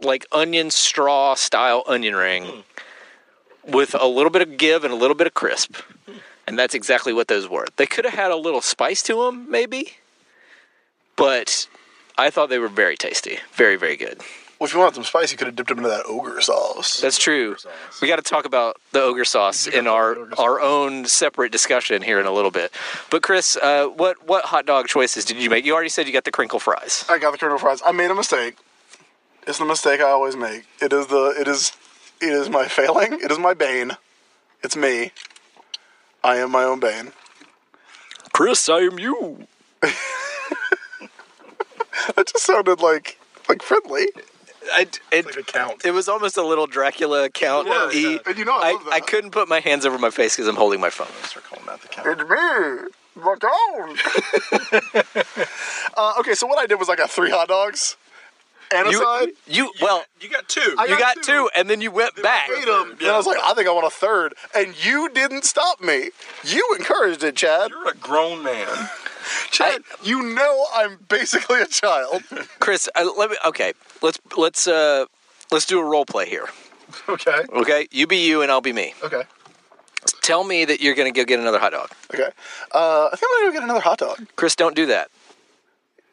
like 0.00 0.24
onion 0.32 0.70
straw 0.70 1.34
style 1.34 1.82
onion 1.86 2.16
ring 2.16 2.44
mm. 2.44 2.62
with 3.66 3.94
a 3.94 4.06
little 4.06 4.30
bit 4.30 4.40
of 4.40 4.56
give 4.56 4.82
and 4.82 4.94
a 4.94 4.96
little 4.96 5.14
bit 5.14 5.26
of 5.26 5.34
crisp. 5.34 5.76
And 6.46 6.58
that's 6.58 6.74
exactly 6.74 7.12
what 7.12 7.28
those 7.28 7.46
were. 7.46 7.66
They 7.76 7.84
could 7.84 8.06
have 8.06 8.14
had 8.14 8.30
a 8.30 8.36
little 8.36 8.62
spice 8.62 9.02
to 9.02 9.24
them 9.24 9.50
maybe, 9.50 9.98
but 11.16 11.68
I 12.16 12.30
thought 12.30 12.48
they 12.48 12.58
were 12.58 12.68
very 12.68 12.96
tasty. 12.96 13.40
Very 13.52 13.76
very 13.76 13.98
good. 13.98 14.22
Well, 14.58 14.66
if 14.66 14.74
you 14.74 14.80
want 14.80 14.96
some 14.96 15.04
spice, 15.04 15.30
you 15.30 15.38
could 15.38 15.46
have 15.46 15.54
dipped 15.54 15.68
them 15.68 15.78
into 15.78 15.88
that 15.88 16.04
ogre 16.06 16.40
sauce. 16.40 17.00
That's 17.00 17.16
true. 17.18 17.56
We 18.02 18.08
got 18.08 18.16
to 18.16 18.22
talk 18.22 18.44
about 18.44 18.80
the 18.90 19.00
ogre 19.00 19.24
sauce 19.24 19.68
in 19.68 19.86
our 19.86 20.16
our 20.36 20.60
own 20.60 21.04
separate 21.06 21.52
discussion 21.52 22.02
here 22.02 22.18
in 22.18 22.26
a 22.26 22.32
little 22.32 22.50
bit. 22.50 22.72
But 23.08 23.22
Chris, 23.22 23.56
uh, 23.56 23.86
what 23.86 24.26
what 24.26 24.46
hot 24.46 24.66
dog 24.66 24.88
choices 24.88 25.24
did 25.24 25.36
you 25.36 25.48
make? 25.48 25.64
You 25.64 25.74
already 25.74 25.88
said 25.90 26.08
you 26.08 26.12
got 26.12 26.24
the 26.24 26.32
crinkle 26.32 26.58
fries. 26.58 27.04
I 27.08 27.18
got 27.18 27.30
the 27.30 27.38
crinkle 27.38 27.58
fries. 27.58 27.80
I 27.86 27.92
made 27.92 28.10
a 28.10 28.14
mistake, 28.16 28.56
It's 29.46 29.58
the 29.58 29.64
mistake 29.64 30.00
I 30.00 30.10
always 30.10 30.34
make. 30.34 30.64
It 30.82 30.92
is 30.92 31.06
the 31.06 31.36
it 31.38 31.46
is 31.46 31.72
it 32.20 32.32
is 32.32 32.50
my 32.50 32.66
failing. 32.66 33.20
It 33.22 33.30
is 33.30 33.38
my 33.38 33.54
bane. 33.54 33.92
It's 34.64 34.74
me. 34.74 35.12
I 36.24 36.38
am 36.38 36.50
my 36.50 36.64
own 36.64 36.80
bane. 36.80 37.12
Chris, 38.32 38.68
I 38.68 38.80
am 38.80 38.98
you. 38.98 39.46
That 42.16 42.26
just 42.26 42.44
sounded 42.46 42.80
like 42.80 43.18
like 43.48 43.62
friendly. 43.62 44.06
I, 44.72 44.86
it, 45.12 45.26
Like 45.26 45.36
a 45.36 45.42
count. 45.42 45.84
it 45.84 45.90
was 45.92 46.08
almost 46.08 46.36
a 46.36 46.42
little 46.42 46.66
Dracula 46.66 47.28
count. 47.30 47.68
was, 47.68 47.94
E. 47.94 48.12
yeah. 48.14 48.18
And 48.26 48.38
you 48.38 48.44
know 48.44 48.56
I 48.56 48.72
love 48.72 48.84
that. 48.84 48.92
I 48.94 49.00
couldn't 49.00 49.30
put 49.30 49.48
my 49.48 49.60
hands 49.60 49.84
over 49.86 49.98
my 49.98 50.10
face 50.10 50.36
because 50.36 50.48
I'm 50.48 50.56
holding 50.56 50.80
my 50.80 50.90
phone. 50.90 51.08
Start 51.24 51.44
calling 51.46 51.66
that 51.66 51.80
the 51.82 51.88
count. 51.88 52.06
It's 52.08 52.20
me. 52.20 52.88
Look 53.24 53.42
on. 53.44 53.96
uh, 55.96 56.12
okay, 56.20 56.34
so 56.34 56.46
what 56.46 56.58
I 56.58 56.66
did 56.66 56.78
was 56.78 56.88
I 56.88 56.96
got 56.96 57.10
three 57.10 57.30
hot 57.30 57.48
dogs 57.48 57.96
and 58.72 58.86
a 58.86 58.92
side. 58.92 59.28
You, 59.46 59.64
you 59.64 59.72
well, 59.80 60.04
You 60.20 60.28
got 60.28 60.46
two. 60.48 60.74
I 60.78 60.84
you 60.84 60.90
got 60.90 61.00
got 61.00 61.14
two. 61.16 61.22
two, 61.22 61.50
and 61.56 61.68
then 61.70 61.80
you 61.80 61.90
went 61.90 62.20
back. 62.22 62.48
ate 62.50 62.68
'em. 62.68 62.96
And 63.00 63.08
I 63.08 63.16
was 63.16 63.26
like, 63.26 63.38
I 63.42 63.54
think 63.54 63.66
I 63.66 63.72
want 63.72 63.86
a 63.86 63.90
third. 63.90 64.34
And 64.54 64.74
you 64.84 65.08
didn't 65.08 65.44
stop 65.44 65.80
me. 65.80 66.10
You 66.44 66.76
encouraged 66.78 67.24
it, 67.24 67.36
Chad. 67.36 67.70
You're 67.70 67.88
a 67.88 67.94
grown 67.94 68.42
man. 68.44 68.68
Chad, 69.50 69.82
you 70.02 70.22
know 70.34 70.66
I'm 70.74 70.98
basically 71.08 71.60
a 71.60 71.66
child. 71.66 72.22
Chris, 72.60 72.88
uh, 72.94 73.08
let 73.16 73.30
me. 73.30 73.36
Okay, 73.46 73.72
let's 74.02 74.18
let's 74.36 74.66
uh 74.66 75.06
let's 75.50 75.66
do 75.66 75.78
a 75.80 75.84
role 75.84 76.04
play 76.04 76.28
here. 76.28 76.46
Okay. 77.08 77.42
Okay, 77.52 77.88
you 77.90 78.06
be 78.06 78.26
you 78.26 78.42
and 78.42 78.50
I'll 78.50 78.60
be 78.60 78.72
me. 78.72 78.94
Okay. 79.02 79.22
Tell 80.22 80.44
me 80.44 80.64
that 80.64 80.80
you're 80.80 80.94
gonna 80.94 81.12
go 81.12 81.24
get 81.24 81.40
another 81.40 81.58
hot 81.58 81.72
dog. 81.72 81.90
Okay. 82.12 82.30
Uh, 82.72 83.08
I 83.12 83.16
think 83.16 83.30
I'm 83.32 83.40
gonna 83.40 83.50
go 83.50 83.52
get 83.52 83.62
another 83.64 83.80
hot 83.80 83.98
dog. 83.98 84.26
Chris, 84.36 84.56
don't 84.56 84.76
do 84.76 84.86
that. 84.86 85.10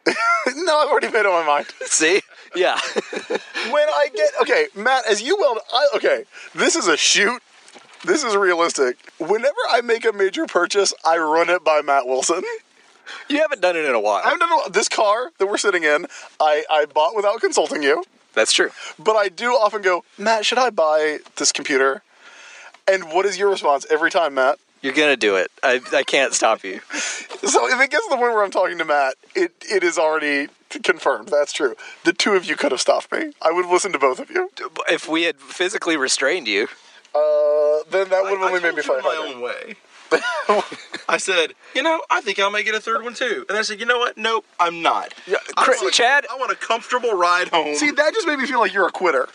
no, 0.55 0.77
I've 0.77 0.89
already 0.89 1.09
made 1.09 1.25
up 1.25 1.33
my 1.33 1.45
mind. 1.45 1.67
See? 1.85 2.21
Yeah. 2.55 2.79
When 3.71 3.89
I 3.89 4.07
get 4.13 4.31
okay, 4.41 4.67
Matt, 4.75 5.05
as 5.09 5.21
you 5.21 5.35
well, 5.37 5.59
I, 5.73 5.87
okay, 5.95 6.25
this 6.53 6.75
is 6.75 6.87
a 6.87 6.95
shoot. 6.95 7.41
This 8.03 8.23
is 8.23 8.35
realistic. 8.35 8.97
Whenever 9.19 9.57
I 9.71 9.81
make 9.81 10.05
a 10.05 10.13
major 10.13 10.45
purchase, 10.45 10.93
I 11.03 11.17
run 11.17 11.49
it 11.49 11.63
by 11.63 11.81
Matt 11.81 12.05
Wilson. 12.05 12.43
You 13.29 13.39
haven't 13.39 13.61
done 13.61 13.75
it 13.75 13.85
in 13.85 13.93
a 13.95 13.99
while. 13.99 14.21
I 14.23 14.29
haven't 14.29 14.39
done 14.39 14.71
this 14.71 14.87
car 14.89 15.31
that 15.37 15.47
we're 15.47 15.57
sitting 15.57 15.83
in. 15.83 16.07
I, 16.39 16.63
I 16.69 16.85
bought 16.85 17.15
without 17.15 17.39
consulting 17.41 17.83
you, 17.83 18.03
That's 18.33 18.51
true. 18.53 18.71
but 18.99 19.15
I 19.15 19.29
do 19.29 19.51
often 19.51 19.81
go, 19.81 20.03
Matt, 20.17 20.45
should 20.45 20.57
I 20.57 20.69
buy 20.69 21.19
this 21.37 21.51
computer? 21.51 22.01
And 22.87 23.05
what 23.11 23.25
is 23.25 23.37
your 23.37 23.49
response 23.49 23.85
every 23.89 24.11
time, 24.11 24.35
Matt? 24.35 24.59
You're 24.81 24.93
gonna 24.93 25.17
do 25.17 25.35
it. 25.35 25.49
I, 25.63 25.81
I 25.93 26.03
can't 26.03 26.33
stop 26.33 26.63
you. 26.63 26.79
So 26.91 27.67
if 27.67 27.81
it 27.81 27.89
gets 27.89 28.05
to 28.05 28.09
the 28.11 28.17
point 28.17 28.33
where 28.33 28.43
I'm 28.43 28.51
talking 28.51 28.77
to 28.77 28.85
Matt, 28.85 29.15
it, 29.35 29.51
it 29.61 29.83
is 29.83 29.97
already 29.97 30.49
confirmed. 30.83 31.29
That's 31.29 31.53
true. 31.53 31.75
The 32.03 32.13
two 32.13 32.33
of 32.33 32.45
you 32.45 32.55
could 32.55 32.71
have 32.71 32.81
stopped 32.81 33.11
me. 33.11 33.33
I 33.41 33.51
would 33.51 33.63
have 33.65 33.71
listened 33.71 33.93
to 33.93 33.99
both 33.99 34.19
of 34.19 34.29
you. 34.29 34.51
If 34.89 35.07
we 35.07 35.23
had 35.23 35.37
physically 35.37 35.97
restrained 35.97 36.47
you, 36.47 36.67
Uh, 37.15 37.81
then 37.89 38.09
that 38.09 38.23
would 38.23 38.37
have 38.39 38.41
only 38.49 38.59
made 38.59 38.75
me 38.75 38.81
told 38.83 39.01
fight 39.01 39.17
my 39.17 39.31
own 39.33 39.41
way. 39.41 39.75
I 41.07 41.17
said, 41.17 41.53
you 41.75 41.83
know, 41.83 42.01
I 42.09 42.21
think 42.21 42.39
I 42.39 42.49
may 42.49 42.63
get 42.63 42.73
a 42.75 42.79
third 42.79 43.03
one 43.03 43.13
too. 43.13 43.45
And 43.49 43.57
I 43.57 43.61
said, 43.61 43.79
you 43.79 43.85
know 43.85 43.99
what? 43.99 44.17
Nope, 44.17 44.45
I'm 44.59 44.81
not. 44.81 45.13
I 45.27 45.63
Chris- 45.63 45.81
want 45.81 45.93
a- 45.93 45.97
Chad- 45.97 46.25
I 46.31 46.35
want 46.37 46.51
a 46.51 46.55
comfortable 46.55 47.13
ride 47.13 47.49
home. 47.49 47.75
See, 47.75 47.91
that 47.91 48.13
just 48.13 48.27
made 48.27 48.37
me 48.39 48.45
feel 48.47 48.59
like 48.59 48.73
you're 48.73 48.87
a 48.87 48.91
quitter. 48.91 49.27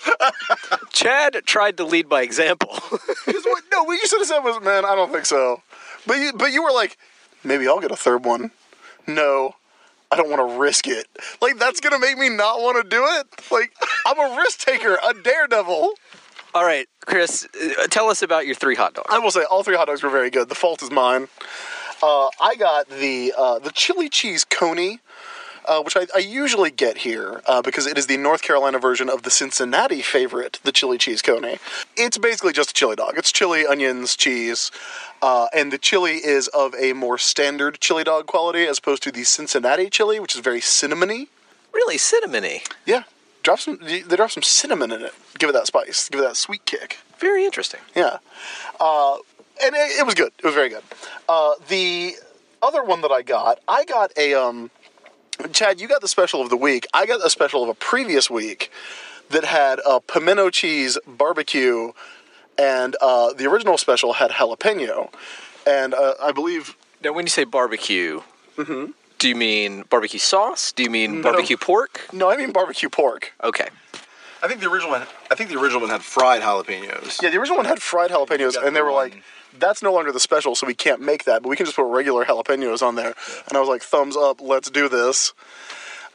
Chad 0.92 1.36
tried 1.46 1.76
to 1.78 1.84
lead 1.84 2.08
by 2.08 2.22
example. 2.22 2.78
What, 3.42 3.64
no, 3.72 3.82
what 3.84 3.94
you 4.00 4.06
should 4.06 4.20
have 4.20 4.28
said 4.28 4.40
was, 4.40 4.60
"Man, 4.62 4.84
I 4.84 4.94
don't 4.94 5.10
think 5.12 5.26
so." 5.26 5.62
But 6.06 6.18
you, 6.18 6.32
but 6.32 6.52
you 6.52 6.62
were 6.62 6.70
like, 6.70 6.96
"Maybe 7.42 7.66
I'll 7.66 7.80
get 7.80 7.90
a 7.90 7.96
third 7.96 8.24
one." 8.24 8.52
No, 9.08 9.54
I 10.10 10.16
don't 10.16 10.30
want 10.30 10.48
to 10.48 10.58
risk 10.58 10.86
it. 10.86 11.08
Like 11.40 11.58
that's 11.58 11.80
gonna 11.80 11.98
make 11.98 12.16
me 12.16 12.28
not 12.28 12.60
want 12.60 12.80
to 12.82 12.88
do 12.88 13.04
it. 13.04 13.26
Like 13.50 13.72
I'm 14.06 14.18
a 14.18 14.36
risk 14.38 14.60
taker, 14.60 14.98
a 15.04 15.14
daredevil. 15.14 15.94
All 16.52 16.64
right, 16.64 16.88
Chris, 17.06 17.46
uh, 17.54 17.86
tell 17.86 18.08
us 18.08 18.22
about 18.22 18.44
your 18.44 18.56
three 18.56 18.74
hot 18.74 18.94
dogs. 18.94 19.06
I 19.08 19.20
will 19.20 19.30
say 19.30 19.44
all 19.44 19.62
three 19.62 19.76
hot 19.76 19.86
dogs 19.86 20.02
were 20.02 20.10
very 20.10 20.30
good. 20.30 20.48
The 20.48 20.56
fault 20.56 20.82
is 20.82 20.90
mine. 20.90 21.28
Uh, 22.02 22.28
I 22.40 22.56
got 22.56 22.88
the 22.88 23.32
uh, 23.38 23.60
the 23.60 23.70
chili 23.70 24.08
cheese 24.08 24.42
coney, 24.42 24.98
uh, 25.64 25.80
which 25.82 25.96
I, 25.96 26.06
I 26.12 26.18
usually 26.18 26.72
get 26.72 26.98
here 26.98 27.40
uh, 27.46 27.62
because 27.62 27.86
it 27.86 27.96
is 27.96 28.08
the 28.08 28.16
North 28.16 28.42
Carolina 28.42 28.80
version 28.80 29.08
of 29.08 29.22
the 29.22 29.30
Cincinnati 29.30 30.02
favorite, 30.02 30.58
the 30.64 30.72
chili 30.72 30.98
cheese 30.98 31.22
coney. 31.22 31.58
It's 31.96 32.18
basically 32.18 32.52
just 32.52 32.70
a 32.70 32.74
chili 32.74 32.96
dog. 32.96 33.14
It's 33.16 33.30
chili, 33.30 33.64
onions, 33.64 34.16
cheese, 34.16 34.72
uh, 35.22 35.46
and 35.54 35.70
the 35.70 35.78
chili 35.78 36.14
is 36.16 36.48
of 36.48 36.74
a 36.74 36.94
more 36.94 37.18
standard 37.18 37.78
chili 37.80 38.02
dog 38.02 38.26
quality 38.26 38.64
as 38.64 38.78
opposed 38.78 39.04
to 39.04 39.12
the 39.12 39.22
Cincinnati 39.22 39.88
chili, 39.88 40.18
which 40.18 40.34
is 40.34 40.40
very 40.40 40.60
cinnamony. 40.60 41.28
Really 41.72 41.96
cinnamony. 41.96 42.66
Yeah, 42.84 43.04
drop 43.42 43.58
some. 43.58 43.78
They 43.82 44.00
drop 44.02 44.30
some 44.30 44.42
cinnamon 44.42 44.92
in 44.92 45.02
it. 45.02 45.12
Give 45.38 45.48
it 45.50 45.52
that 45.52 45.66
spice. 45.66 46.08
Give 46.08 46.20
it 46.20 46.24
that 46.24 46.36
sweet 46.36 46.64
kick. 46.64 46.98
Very 47.18 47.44
interesting. 47.44 47.80
Yeah. 47.94 48.18
Uh, 48.78 49.16
and 49.62 49.74
it, 49.74 50.00
it 50.00 50.06
was 50.06 50.14
good. 50.14 50.32
It 50.38 50.44
was 50.44 50.54
very 50.54 50.68
good. 50.68 50.82
Uh, 51.28 51.54
the 51.68 52.14
other 52.62 52.82
one 52.82 53.00
that 53.02 53.10
I 53.10 53.22
got, 53.22 53.60
I 53.68 53.84
got 53.84 54.12
a 54.16 54.34
um, 54.34 54.70
Chad. 55.52 55.80
You 55.80 55.88
got 55.88 56.00
the 56.00 56.08
special 56.08 56.40
of 56.40 56.50
the 56.50 56.56
week. 56.56 56.86
I 56.94 57.06
got 57.06 57.24
a 57.24 57.30
special 57.30 57.62
of 57.62 57.68
a 57.68 57.74
previous 57.74 58.30
week 58.30 58.70
that 59.30 59.44
had 59.44 59.80
a 59.86 60.00
pimento 60.00 60.50
cheese 60.50 60.98
barbecue, 61.06 61.92
and 62.58 62.96
uh, 63.00 63.32
the 63.32 63.46
original 63.46 63.78
special 63.78 64.14
had 64.14 64.32
jalapeno, 64.32 65.12
and 65.66 65.94
uh, 65.94 66.14
I 66.20 66.32
believe 66.32 66.76
Now, 67.02 67.12
when 67.12 67.26
you 67.26 67.30
say 67.30 67.44
barbecue, 67.44 68.22
Mm-hmm. 68.56 68.90
Do 69.20 69.28
you 69.28 69.36
mean 69.36 69.84
barbecue 69.88 70.18
sauce? 70.18 70.72
Do 70.72 70.82
you 70.82 70.90
mean 70.90 71.22
barbecue 71.22 71.56
pork? 71.56 72.00
no, 72.12 72.28
I 72.30 72.36
mean 72.36 72.50
barbecue 72.52 72.88
pork. 72.88 73.32
Okay. 73.44 73.68
I 74.42 74.48
think 74.48 74.60
the 74.60 74.68
original 74.70 74.90
one. 74.90 75.02
I 75.30 75.34
think 75.34 75.50
the 75.50 75.60
original 75.60 75.82
one 75.82 75.90
had 75.90 76.02
fried 76.02 76.40
jalapenos. 76.42 77.22
Yeah, 77.22 77.28
the 77.28 77.36
original 77.36 77.58
one 77.58 77.66
had 77.66 77.80
fried 77.82 78.10
jalapenos, 78.10 78.54
got 78.54 78.64
and 78.66 78.74
they 78.74 78.80
the 78.80 78.84
were 78.86 78.90
one- 78.92 79.10
like, 79.10 79.22
"That's 79.58 79.82
no 79.82 79.92
longer 79.92 80.10
the 80.12 80.20
special, 80.20 80.54
so 80.54 80.66
we 80.66 80.72
can't 80.74 81.02
make 81.02 81.24
that, 81.24 81.42
but 81.42 81.50
we 81.50 81.56
can 81.56 81.66
just 81.66 81.76
put 81.76 81.84
regular 81.84 82.24
jalapenos 82.24 82.82
on 82.82 82.94
there." 82.94 83.14
And 83.46 83.56
I 83.56 83.60
was 83.60 83.68
like, 83.68 83.82
"Thumbs 83.82 84.16
up, 84.16 84.40
let's 84.40 84.70
do 84.70 84.88
this." 84.88 85.34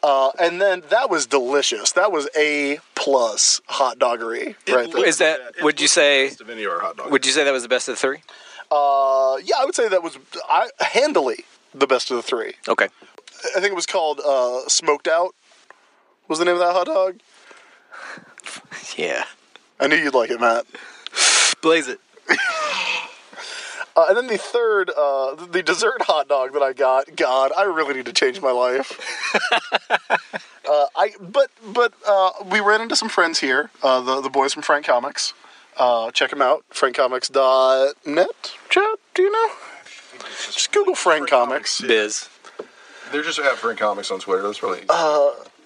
Uh, 0.01 0.31
and 0.39 0.59
then 0.59 0.81
that 0.89 1.09
was 1.11 1.27
delicious. 1.27 1.91
That 1.91 2.11
was 2.11 2.27
a 2.35 2.79
plus 2.95 3.61
hot 3.67 3.99
doggery 3.99 4.55
right 4.67 4.91
there. 4.91 5.05
Is 5.05 5.19
that? 5.19 5.39
would 5.61 5.79
you 5.79 5.87
say? 5.87 6.27
Of 6.29 6.49
any 6.49 6.63
of 6.63 6.71
our 6.71 6.79
hot 6.79 6.97
dogs. 6.97 7.11
Would 7.11 7.25
you 7.27 7.31
say 7.31 7.43
that 7.43 7.53
was 7.53 7.63
the 7.63 7.69
best 7.69 7.87
of 7.87 7.95
the 7.95 8.01
three? 8.01 8.21
Uh, 8.71 9.37
yeah, 9.43 9.55
I 9.59 9.65
would 9.65 9.75
say 9.75 9.87
that 9.87 10.01
was 10.01 10.17
I, 10.49 10.69
handily 10.79 11.45
the 11.75 11.87
best 11.87 12.09
of 12.11 12.17
the 12.17 12.23
three. 12.23 12.53
Okay. 12.67 12.87
I 13.55 13.59
think 13.59 13.71
it 13.71 13.75
was 13.75 13.85
called 13.85 14.19
uh, 14.25 14.67
Smoked 14.67 15.07
Out. 15.07 15.35
Was 16.27 16.39
the 16.39 16.45
name 16.45 16.55
of 16.55 16.59
that 16.59 16.73
hot 16.73 16.87
dog? 16.87 17.19
Yeah. 18.97 19.25
I 19.79 19.87
knew 19.87 19.97
you'd 19.97 20.13
like 20.13 20.29
it, 20.29 20.39
Matt. 20.39 20.65
Blaze 21.61 21.89
it. 21.89 21.99
Uh, 23.97 24.07
and 24.09 24.17
then 24.17 24.27
the 24.27 24.37
third, 24.37 24.91
uh, 24.97 25.35
the 25.35 25.63
dessert 25.63 26.01
hot 26.01 26.27
dog 26.27 26.51
that 26.51 26.61
I 26.61 26.73
got. 26.73 27.15
God, 27.15 27.53
I 27.57 27.63
really 27.63 27.93
need 27.93 28.05
to 28.07 28.11
change 28.11 28.41
my 28.41 28.51
life. 28.51 28.99
uh, 29.89 30.85
I 30.97 31.13
but 31.21 31.49
but 31.73 31.93
uh, 32.05 32.31
we 32.51 32.59
ran 32.59 32.81
into 32.81 32.97
some 32.97 33.07
friends 33.07 33.39
here. 33.39 33.69
Uh, 33.81 34.01
the 34.01 34.19
the 34.19 34.29
boys 34.29 34.53
from 34.53 34.63
Frank 34.63 34.85
Comics. 34.85 35.33
Uh, 35.77 36.11
check 36.11 36.29
them 36.29 36.41
out. 36.41 36.65
FrankComics.net. 36.71 38.53
Chad, 38.69 38.97
do 39.13 39.21
you 39.21 39.31
know? 39.31 39.49
Just 40.51 40.71
Google 40.71 40.95
Frank 40.95 41.29
Comics. 41.29 41.81
Biz. 41.81 42.29
They're 43.11 43.23
just 43.23 43.39
at 43.39 43.55
Frank 43.55 43.79
Comics 43.79 44.11
on 44.11 44.19
Twitter. 44.19 44.43
That's 44.43 44.61
really. 44.63 44.81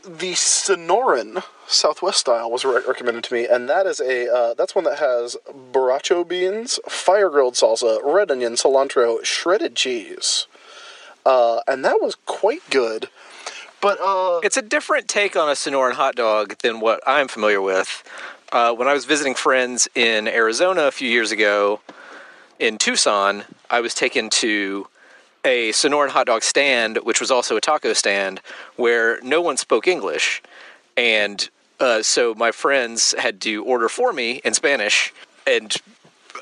The 0.03 0.31
Sonoran 0.31 1.43
Southwest 1.67 2.19
style 2.19 2.49
was 2.49 2.63
re- 2.63 2.81
recommended 2.88 3.23
to 3.25 3.33
me, 3.33 3.47
and 3.47 3.69
that 3.69 3.85
is 3.85 3.99
a 3.99 4.33
uh, 4.33 4.53
that's 4.53 4.73
one 4.73 4.85
that 4.85 4.99
has 4.99 5.35
borracho 5.71 6.27
beans, 6.27 6.79
fire 6.88 7.29
grilled 7.29 7.55
salsa, 7.55 7.99
red 8.03 8.31
onion, 8.31 8.53
cilantro, 8.53 9.23
shredded 9.25 9.75
cheese, 9.75 10.47
uh, 11.25 11.59
and 11.67 11.83
that 11.83 12.01
was 12.01 12.15
quite 12.25 12.61
good. 12.69 13.09
But 13.81 13.99
uh, 14.01 14.39
It's 14.41 14.57
a 14.57 14.61
different 14.61 15.07
take 15.07 15.35
on 15.35 15.49
a 15.49 15.53
Sonoran 15.53 15.93
hot 15.93 16.15
dog 16.15 16.57
than 16.59 16.79
what 16.79 17.01
I'm 17.05 17.27
familiar 17.27 17.61
with. 17.61 18.03
Uh, 18.51 18.73
when 18.73 18.88
I 18.88 18.93
was 18.93 19.05
visiting 19.05 19.35
friends 19.35 19.88
in 19.95 20.27
Arizona 20.27 20.83
a 20.83 20.91
few 20.91 21.09
years 21.09 21.31
ago 21.31 21.81
in 22.60 22.78
Tucson, 22.78 23.44
I 23.70 23.82
was 23.82 23.94
taken 23.94 24.30
to 24.32 24.88
a 25.46 25.70
Sonoran 25.72 26.10
hot 26.10 26.28
dog 26.28 26.44
stand, 26.44 26.98
which 27.04 27.22
was 27.22 27.32
also 27.32 27.56
a 27.56 27.62
taco 27.62 27.94
stand, 27.94 28.42
where 28.75 29.20
no 29.22 29.42
one 29.42 29.58
spoke 29.58 29.88
English. 29.88 30.42
And 30.98 31.50
uh, 31.80 32.01
so 32.01 32.36
my 32.36 32.51
friends 32.51 33.16
had 33.18 33.39
to 33.42 33.63
order 33.63 33.88
for 33.88 34.12
me 34.12 34.42
in 34.44 34.54
Spanish. 34.54 35.13
And 35.48 35.75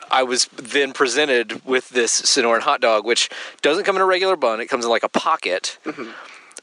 I 0.09 0.23
was 0.23 0.45
then 0.55 0.93
presented 0.93 1.63
with 1.63 1.89
this 1.89 2.21
Sonoran 2.21 2.61
hot 2.61 2.81
dog, 2.81 3.05
which 3.05 3.29
doesn't 3.61 3.83
come 3.83 3.95
in 3.95 4.01
a 4.01 4.05
regular 4.05 4.35
bun, 4.35 4.59
it 4.59 4.67
comes 4.67 4.83
in 4.83 4.91
like 4.91 5.03
a 5.03 5.09
pocket 5.09 5.77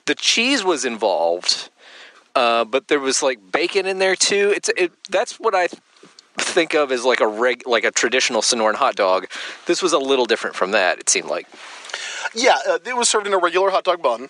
the 0.07 0.15
cheese 0.15 0.65
was 0.65 0.85
involved, 0.85 1.71
uh, 2.35 2.65
but 2.65 2.89
there 2.89 3.01
was 3.01 3.23
like 3.23 3.53
bacon 3.53 3.87
in 3.87 3.99
there 3.99 4.17
too. 4.17 4.53
It's 4.55 4.69
it. 4.77 4.93
That's 5.09 5.39
what 5.41 5.55
I 5.55 5.69
think 6.39 6.75
of 6.75 6.91
as 6.93 7.05
like 7.05 7.21
a 7.21 7.27
reg, 7.27 7.63
like 7.67 7.85
a 7.85 7.91
traditional 7.91 8.43
Sonoran 8.43 8.75
hot 8.75 8.97
dog. 8.97 9.27
This 9.67 9.83
was 9.83 9.93
a 9.93 9.99
little 9.99 10.27
different 10.27 10.57
from 10.57 10.73
that. 10.73 10.99
It 10.99 11.09
seemed 11.09 11.29
like. 11.29 11.47
yeah, 12.35 12.57
uh, 12.69 12.79
it 12.85 12.97
was 12.97 13.09
served 13.09 13.27
in 13.27 13.33
a 13.33 13.39
regular 13.39 13.71
hot 13.71 13.85
dog 13.85 14.03
bun, 14.03 14.29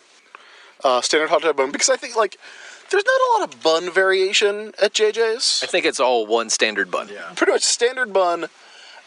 uh, 0.82 1.00
standard 1.00 1.28
hot 1.30 1.42
dog 1.42 1.56
bun. 1.56 1.70
Because 1.70 1.88
I 1.88 1.96
think 1.96 2.16
like 2.16 2.37
There's 2.90 3.04
not 3.04 3.20
a 3.20 3.28
lot 3.40 3.54
of 3.54 3.62
bun 3.62 3.92
variation 3.92 4.73
at 4.82 4.92
JJ's. 4.92 5.62
I 5.62 5.66
think 5.66 5.87
it's 5.87 6.00
all 6.00 6.26
one 6.26 6.50
standard 6.50 6.90
bun. 6.90 7.08
Yeah. 7.08 7.32
Pretty 7.34 7.52
much 7.52 7.62
standard 7.62 8.12
bun, 8.12 8.46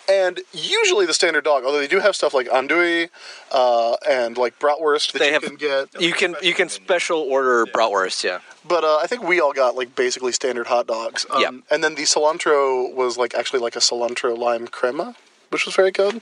and 0.10 0.40
usually 0.54 1.06
the 1.06 1.14
standard 1.14 1.44
dog. 1.44 1.64
Although 1.66 1.80
they 1.80 1.88
do 1.88 2.00
have 2.00 2.16
stuff 2.16 2.34
like 2.34 2.48
andouille 2.48 3.10
uh, 3.52 3.96
and 4.08 4.38
like 4.38 4.58
bratwurst 4.60 5.12
that 5.14 5.20
They 5.20 5.28
you 5.28 5.34
have- 5.34 5.42
can 5.44 5.56
get. 5.56 6.02
You 6.02 6.14
can 6.14 6.36
you 6.42 6.54
can 6.54 6.70
special 6.70 7.20
order 7.20 7.66
bratwurst, 7.66 8.24
yeah. 8.24 8.40
But 8.68 8.84
uh, 8.84 8.98
I 8.98 9.08
think 9.08 9.24
we 9.24 9.40
all 9.40 9.54
got 9.54 9.76
like 9.76 9.96
basically 9.96 10.32
standard 10.32 10.68
hot 10.68 10.88
dogs. 10.88 11.26
Um, 11.30 11.42
Yep. 11.42 11.54
And 11.72 11.84
then 11.84 11.96
the 11.96 12.04
cilantro 12.04 12.94
was 12.94 13.18
like 13.18 13.34
actually 13.36 13.60
like 13.60 13.76
a 13.76 13.80
cilantro 13.80 14.38
lime 14.38 14.68
crema, 14.68 15.16
which 15.50 15.66
was 15.66 15.76
very 15.76 15.92
good. 15.92 16.22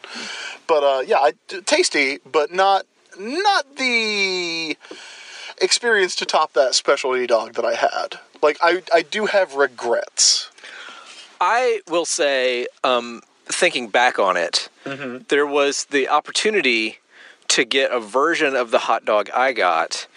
But 0.68 0.84
uh, 0.84 1.02
yeah, 1.06 1.18
I, 1.20 1.34
tasty, 1.66 2.20
but 2.26 2.52
not 2.52 2.86
not 3.20 3.78
the 3.78 4.78
experience 5.62 6.16
to 6.18 6.26
top 6.26 6.54
that 6.54 6.76
specialty 6.76 7.26
dog 7.28 7.54
that 7.54 7.66
I 7.66 7.76
had. 7.76 8.20
Like 8.42 8.58
I 8.62 8.84
I 8.94 9.02
do 9.02 9.26
have 9.28 9.56
regrets. 9.56 10.50
I 11.42 11.82
will 11.90 12.06
say, 12.06 12.68
um, 12.84 13.22
thinking 13.46 13.90
back 13.90 14.20
on 14.20 14.38
it, 14.38 14.70
mm-hmm. 14.86 15.24
there 15.30 15.46
was 15.46 15.86
the 15.86 16.10
opportunity 16.10 17.00
to 17.50 17.64
get 17.64 17.92
a 17.92 18.00
version 18.00 18.56
of 18.56 18.72
the 18.72 18.80
hot 18.80 19.06
dog 19.06 19.30
I 19.34 19.54
got 19.54 20.08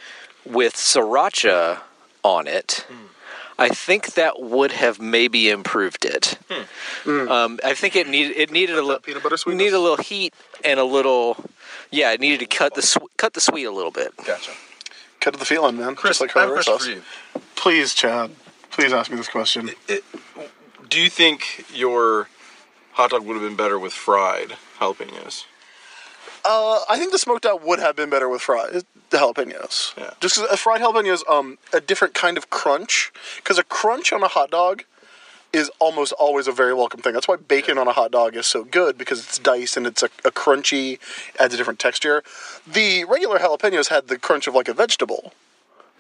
with 0.45 0.75
sriracha 0.75 1.81
on 2.23 2.47
it. 2.47 2.87
Hmm. 2.89 3.05
I 3.61 3.69
think 3.71 4.15
that 4.15 4.41
would 4.41 4.71
have 4.71 5.01
maybe 5.01 5.51
improved 5.51 6.05
it. 6.05 6.39
Hmm. 6.49 6.63
Hmm. 7.05 7.31
Um, 7.31 7.61
I 7.65 7.75
think 7.75 7.97
it 7.97 8.09
needed 8.09 8.37
it 8.37 8.51
needed 8.53 8.79
a 8.79 8.83
little 8.83 9.01
peanut 9.01 9.23
butter 9.23 9.37
sweetness? 9.37 9.65
needed 9.65 9.77
a 9.77 9.81
little 9.81 9.97
heat 9.97 10.33
and 10.65 10.79
a 10.79 10.85
little 10.85 11.45
yeah, 11.91 12.13
it 12.13 12.21
needed 12.21 12.41
to 12.41 12.47
cut 12.47 12.75
the 12.75 12.83
sw- 12.83 13.09
cut 13.17 13.35
the 13.35 13.41
sweet 13.41 13.65
a 13.65 13.71
little 13.71 13.91
bit. 13.91 14.17
Gotcha. 14.25 14.53
Cut 15.21 15.35
to 15.35 15.39
the 15.39 15.45
feeling, 15.45 15.77
man. 15.77 15.97
Chris, 15.97 16.19
Just 16.19 16.21
like 16.21 16.37
I 16.37 16.41
have 16.41 16.51
a 16.51 16.53
Herrera 16.53 16.65
question 16.65 17.03
sauce. 17.03 17.33
for 17.33 17.39
you. 17.39 17.45
Please, 17.57 17.95
Chad. 17.95 18.31
Please 18.71 18.93
ask 18.93 19.11
me 19.11 19.17
this 19.17 19.29
question. 19.29 19.71
Do 20.89 21.01
you 21.01 21.11
think 21.11 21.67
your 21.75 22.29
hot 22.99 23.11
dog 23.11 23.25
would 23.25 23.35
have 23.35 23.43
been 23.43 23.57
better 23.57 23.79
with 23.79 23.93
fried 23.93 24.57
jalapenos? 24.81 25.45
Uh, 26.45 26.81
I 26.91 26.99
think 26.99 27.13
the 27.13 27.19
smoked 27.19 27.47
out 27.47 27.65
would 27.65 27.79
have 27.79 27.95
been 27.95 28.11
better 28.11 28.29
with 28.29 28.43
fried 28.43 28.83
the 29.11 29.19
jalapenos. 29.19 29.97
Yeah. 29.97 30.11
Just 30.21 30.35
'cause 30.37 30.49
a 30.51 30.57
fried 30.57 30.81
jalapeno 30.81 31.13
is 31.13 31.25
um 31.29 31.59
a 31.73 31.81
different 31.81 32.15
kind 32.15 32.37
of 32.37 32.51
crunch. 32.51 33.13
Because 33.37 33.57
a 33.57 33.63
crunch 33.63 34.13
on 34.13 34.23
a 34.25 34.29
hot 34.29 34.51
dog 34.51 34.83
is 35.53 35.71
almost 35.79 36.13
always 36.15 36.49
a 36.49 36.53
very 36.53 36.75
welcome 36.75 37.01
thing. 37.01 37.13
That's 37.15 37.29
why 37.29 37.37
bacon 37.37 37.79
on 37.79 37.87
a 37.87 37.93
hot 37.93 38.11
dog 38.11 38.35
is 38.37 38.47
so 38.49 38.65
good 38.65 38.99
because 38.99 39.21
it's 39.25 39.39
diced 39.39 39.77
and 39.77 39.87
it's 39.87 40.03
a, 40.03 40.11
a 40.25 40.33
crunchy, 40.33 40.99
adds 41.39 41.55
a 41.55 41.57
different 41.57 41.79
texture. 41.79 42.23
The 42.67 43.05
regular 43.05 43.39
jalapenos 43.39 43.89
had 43.89 44.09
the 44.09 44.19
crunch 44.19 44.49
of 44.49 44.55
like 44.55 44.69
a 44.69 44.75
vegetable. 44.75 45.33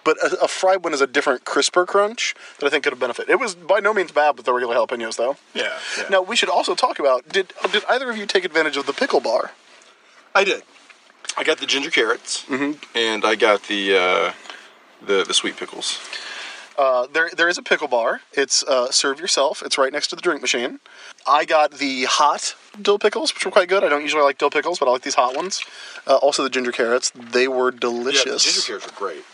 But 0.09 0.17
a, 0.23 0.45
a 0.45 0.49
fried 0.49 0.83
one 0.85 0.95
is 0.95 1.03
a 1.03 1.07
different, 1.07 1.45
crisper 1.45 1.85
crunch 1.85 2.35
that 2.59 2.67
I 2.67 2.71
think 2.71 2.83
could 2.85 2.95
have 2.95 2.99
benefited. 2.99 3.29
It 3.29 3.39
was 3.39 3.55
by 3.55 3.81
no 3.81 3.93
means 3.93 4.11
bad 4.11 4.39
with 4.39 4.47
the 4.47 4.55
regular 4.55 4.75
jalapenos, 4.75 5.17
though. 5.17 5.37
Yeah. 5.53 5.79
yeah. 5.99 6.05
Now 6.09 6.23
we 6.23 6.35
should 6.35 6.49
also 6.49 6.75
talk 6.75 6.99
about 6.99 7.29
did 7.29 7.53
did 7.71 7.85
either 7.87 8.09
of 8.09 8.17
you 8.17 8.25
take 8.25 8.47
advantage 8.47 8.79
of 8.79 8.87
the 8.87 8.95
pickle 8.95 9.21
bar? 9.21 9.51
I 10.35 10.45
did. 10.45 10.63
I 11.37 11.45
got 11.45 11.59
the 11.59 11.67
ginger 11.67 11.91
carrots, 11.91 12.47
and 12.95 13.23
I 13.23 13.35
got 13.35 13.65
the 13.65 13.83
uh, 13.99 14.33
the 15.07 15.25
the 15.25 15.35
sweet 15.35 15.59
pickles. 15.59 16.01
Uh, 16.79 17.07
there, 17.13 17.29
there 17.37 17.49
is 17.51 17.59
a 17.59 17.63
pickle 17.63 17.89
bar. 17.89 18.23
It's 18.33 18.63
uh, 18.63 18.91
serve 18.91 19.21
yourself. 19.21 19.63
It's 19.63 19.77
right 19.77 19.93
next 19.93 20.07
to 20.09 20.17
the 20.17 20.23
drink 20.23 20.41
machine. 20.41 20.81
I 21.27 21.45
got 21.45 21.73
the 21.73 22.05
hot 22.05 22.55
dill 22.81 22.99
pickles, 22.99 23.35
which 23.35 23.45
were 23.45 23.51
quite 23.51 23.69
good. 23.69 23.85
I 23.85 23.91
don't 23.91 24.03
usually 24.03 24.23
like 24.23 24.39
dill 24.39 24.49
pickles, 24.49 24.79
but 24.79 24.89
I 24.89 24.93
like 24.93 25.03
these 25.03 25.17
hot 25.17 25.37
ones. 25.37 25.63
Uh, 26.07 26.17
also, 26.17 26.43
the 26.43 26.49
ginger 26.49 26.73
carrots. 26.73 27.11
They 27.11 27.47
were 27.47 27.71
delicious. 27.71 28.25
Yeah, 28.25 28.33
the 28.33 28.39
ginger 28.39 28.61
carrots 28.63 28.89
are 28.89 28.99
great. 28.99 29.25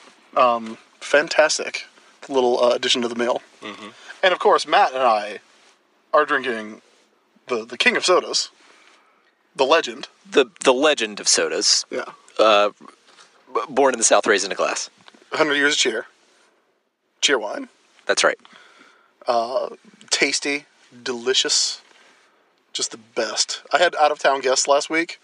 Fantastic 1.01 1.85
little 2.29 2.59
uh, 2.63 2.71
addition 2.75 3.03
to 3.03 3.09
the 3.09 3.15
meal. 3.15 3.43
And 4.23 4.33
of 4.33 4.39
course, 4.39 4.67
Matt 4.67 4.93
and 4.93 5.03
I 5.03 5.41
are 6.13 6.25
drinking 6.25 6.81
the 7.49 7.65
the 7.65 7.77
king 7.77 7.97
of 7.97 8.05
sodas, 8.05 8.51
the 9.55 9.65
legend. 9.65 10.09
The 10.31 10.47
the 10.65 10.73
legend 10.73 11.21
of 11.21 11.29
sodas, 11.29 11.85
Yeah, 11.91 12.05
b- 12.39 13.61
born 13.69 13.93
in 13.95 13.99
the 13.99 14.05
South, 14.05 14.27
raised 14.27 14.45
in 14.47 14.53
a 14.53 14.55
glass. 14.55 14.89
100 15.31 15.55
years 15.55 15.75
of 15.75 15.79
cheer. 15.79 16.07
Cheerwine. 17.21 17.69
That's 18.07 18.23
right. 18.25 18.39
Uh, 19.27 19.71
tasty, 20.11 20.67
delicious, 21.03 21.81
just 22.73 22.91
the 22.93 22.99
best. 22.99 23.63
I 23.73 23.79
had 23.79 23.95
out 23.97 24.11
of 24.13 24.19
town 24.19 24.41
guests 24.41 24.69
last 24.69 24.89
week, 24.91 25.21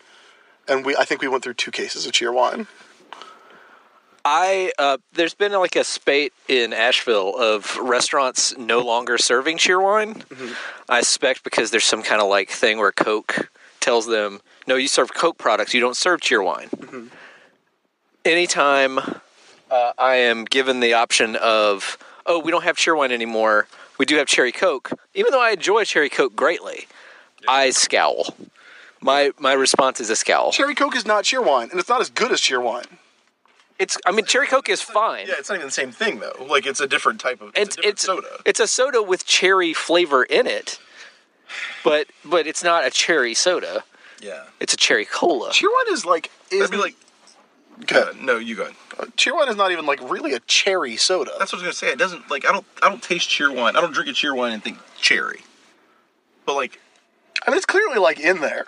and 0.68 0.84
we 0.84 0.94
I 0.96 1.04
think 1.04 1.22
we 1.22 1.28
went 1.28 1.42
through 1.44 1.54
two 1.54 1.70
cases 1.70 2.06
of 2.06 2.12
Cheerwine. 2.12 2.66
I 4.24 4.72
uh, 4.78 4.98
there's 5.12 5.35
been 5.35 5.52
like 5.52 5.76
a 5.76 5.85
spate 5.85 6.33
in 6.48 6.72
Asheville 6.72 7.37
of 7.37 7.76
restaurants 7.78 8.56
no 8.59 8.80
longer 8.80 9.18
serving 9.18 9.59
Cheerwine. 9.59 10.24
I 10.88 11.00
suspect 11.00 11.42
because 11.44 11.70
there's 11.70 11.85
some 11.85 12.02
kind 12.02 12.20
of 12.20 12.28
like 12.28 12.50
thing 12.50 12.78
where 12.78 12.92
Coke 12.92 13.50
tells 13.80 14.06
them, 14.06 14.40
"No, 14.66 14.76
you 14.76 14.88
serve 14.88 15.14
Coke 15.14 15.38
products. 15.38 15.72
You 15.74 15.80
don't 15.80 15.96
serve 15.96 16.20
Cheerwine." 16.20 16.68
Anytime 18.24 18.98
uh, 19.70 19.92
I 19.98 20.16
am 20.16 20.44
given 20.44 20.80
the 20.80 20.94
option 20.94 21.37
of, 21.37 21.96
"Oh, 22.26 22.38
we 22.38 22.50
don't 22.50 22.64
have 22.64 22.76
Cheerwine 22.76 23.12
anymore. 23.12 23.66
We 23.98 24.04
do 24.06 24.16
have 24.16 24.26
cherry 24.26 24.52
Coke," 24.52 24.90
even 25.14 25.33
though 25.33 25.42
I 25.42 25.50
enjoy 25.50 25.85
cherry 25.85 26.11
Coke 26.11 26.37
greatly, 26.37 26.87
I 27.48 27.70
scowl. 27.70 28.35
My 29.00 29.33
my 29.38 29.54
response 29.54 30.00
is 30.00 30.11
a 30.11 30.16
scowl. 30.16 30.52
Cherry 30.52 30.74
Coke 30.74 30.94
is 30.96 31.06
not 31.06 31.24
Cheerwine, 31.24 31.70
and 31.70 31.80
it's 31.80 31.88
not 31.88 32.02
as 32.02 32.11
good 32.11 32.33
as 32.33 32.40
Cheerwine. 32.40 32.87
It's 33.80 33.96
I 34.06 34.12
mean 34.12 34.26
cherry 34.26 34.46
Coke 34.46 34.68
is 34.68 34.82
fine. 34.82 35.26
Yeah, 35.26 35.34
it's 35.38 35.48
not 35.48 35.56
even 35.56 35.66
the 35.68 35.72
same 35.72 35.90
thing 35.90 36.20
though. 36.20 36.46
Like 36.48 36.66
it's 36.66 36.80
a 36.80 36.86
different 36.86 37.18
type 37.18 37.40
of 37.40 37.50
it's 37.56 37.76
a 37.76 37.76
different 37.78 37.86
it's 37.86 38.02
soda. 38.02 38.28
It's 38.44 38.60
a 38.60 38.66
soda 38.68 39.02
with 39.02 39.24
cherry 39.24 39.72
flavor 39.72 40.22
in 40.22 40.46
it, 40.46 40.78
but 41.82 42.06
but 42.24 42.46
it's 42.46 42.62
not 42.62 42.86
a 42.86 42.90
cherry 42.90 43.32
soda. 43.34 43.82
yeah. 44.20 44.44
It's 44.60 44.74
a 44.74 44.76
cherry 44.76 45.06
cola. 45.06 45.50
Cheer 45.52 45.70
one 45.70 45.86
is 45.94 46.04
like 46.04 46.30
is 46.50 46.60
That'd 46.60 46.72
be 46.72 46.76
like. 46.76 46.94
Okay. 47.84 47.96
Yeah, 47.96 48.12
no, 48.22 48.36
you 48.36 48.54
go 48.56 48.64
ahead. 48.64 48.74
Uh, 48.98 49.06
cheer 49.16 49.34
one 49.34 49.48
is 49.48 49.56
not 49.56 49.72
even 49.72 49.86
like 49.86 49.98
really 50.10 50.34
a 50.34 50.40
cherry 50.40 50.98
soda. 50.98 51.30
That's 51.38 51.50
what 51.50 51.62
I 51.62 51.66
was 51.66 51.80
gonna 51.80 51.90
say. 51.90 51.92
It 51.94 51.98
doesn't 51.98 52.30
like 52.30 52.44
I 52.46 52.52
don't 52.52 52.66
I 52.82 52.90
don't 52.90 53.02
taste 53.02 53.30
cheer 53.30 53.50
one. 53.50 53.74
I 53.74 53.80
don't 53.80 53.94
drink 53.94 54.10
a 54.10 54.12
cheer 54.12 54.34
one 54.34 54.52
and 54.52 54.62
think 54.62 54.76
cherry. 55.00 55.40
But 56.44 56.56
like, 56.56 56.78
I 57.46 57.50
mean, 57.50 57.56
it's 57.56 57.64
clearly 57.64 57.96
like 57.98 58.20
in 58.20 58.42
there. 58.42 58.66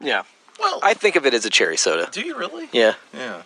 Yeah, 0.00 0.22
well, 0.60 0.80
I 0.82 0.94
think 0.94 1.16
of 1.16 1.26
it 1.26 1.34
as 1.34 1.44
a 1.44 1.50
cherry 1.50 1.76
soda. 1.76 2.08
do 2.12 2.20
you 2.20 2.36
really? 2.36 2.68
Yeah, 2.72 2.94
Yeah. 3.12 3.42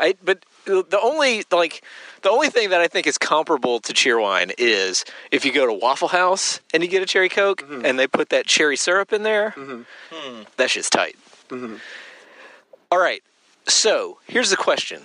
I 0.00 0.14
but 0.24 0.44
the 0.66 0.98
only 1.02 1.44
like 1.52 1.82
the 2.22 2.30
only 2.30 2.48
thing 2.48 2.70
that 2.70 2.80
I 2.80 2.88
think 2.88 3.06
is 3.06 3.18
comparable 3.18 3.80
to 3.80 3.92
Cheerwine 3.92 4.52
is 4.56 5.04
if 5.30 5.44
you 5.44 5.52
go 5.52 5.66
to 5.66 5.72
Waffle 5.72 6.08
House 6.08 6.60
and 6.72 6.82
you 6.82 6.88
get 6.88 7.02
a 7.02 7.06
cherry 7.06 7.28
Coke 7.28 7.62
Mm-hmm. 7.62 7.84
and 7.84 7.98
they 7.98 8.06
put 8.06 8.30
that 8.30 8.46
cherry 8.46 8.76
syrup 8.76 9.12
in 9.12 9.22
there. 9.24 9.54
That 10.56 10.70
shit's 10.70 10.88
tight. 10.90 11.16
Mm-hmm. 11.50 11.76
All 12.90 12.98
right, 12.98 13.22
so 13.66 14.18
here's 14.26 14.50
the 14.50 14.56
question: 14.56 15.02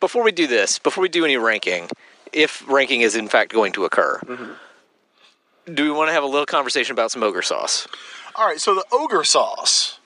before 0.00 0.22
we 0.22 0.32
do 0.32 0.46
this, 0.46 0.78
before 0.78 1.02
we 1.02 1.08
do 1.08 1.24
any 1.24 1.36
ranking, 1.36 1.88
if 2.32 2.66
ranking 2.68 3.00
is 3.02 3.14
in 3.16 3.28
fact 3.28 3.52
going 3.52 3.72
to 3.72 3.84
occur. 3.84 4.18
Mm-hmm. 4.24 5.74
Do 5.74 5.84
we 5.84 5.90
want 5.90 6.08
to 6.08 6.12
have 6.12 6.22
a 6.24 6.26
little 6.26 6.46
conversation 6.46 6.92
about 6.92 7.10
some 7.12 7.22
ogre 7.22 7.42
sauce? 7.42 7.86
All 8.34 8.46
right, 8.46 8.60
so 8.60 8.74
the 8.74 8.84
ogre 8.90 9.24
sauce 9.24 9.98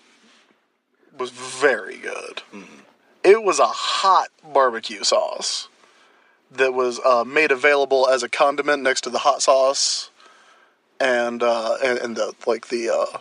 was 1.19 1.31
very 1.31 1.99
good. 1.99 2.43
It 3.25 3.43
was 3.43 3.59
a 3.59 3.67
hot 3.67 4.29
barbecue 4.53 5.03
sauce 5.03 5.69
that 6.53 6.75
was 6.75 7.01
uh, 7.05 7.25
made 7.25 7.51
available 7.51 8.09
as 8.09 8.23
a 8.23 8.29
condiment 8.29 8.83
next 8.83 9.03
to 9.03 9.11
the 9.11 9.19
hot 9.19 9.43
sauce, 9.43 10.11
and 11.01 11.43
uh, 11.43 11.77
and, 11.85 11.99
and 11.99 12.17
the 12.17 12.35
like 12.47 12.69
the 12.69 12.91
uh, 12.91 13.19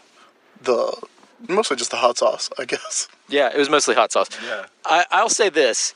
the 0.62 0.95
mostly 1.47 1.77
just 1.77 1.91
the 1.91 1.97
hot 1.97 2.17
sauce, 2.17 2.49
I 2.60 2.65
guess. 2.65 3.08
Yeah, 3.27 3.49
it 3.53 3.58
was 3.58 3.69
mostly 3.69 3.95
hot 3.95 4.12
sauce. 4.12 4.29
Yeah. 4.43 4.65
I, 4.86 5.05
I'll 5.12 5.29
say 5.29 5.49
this: 5.49 5.93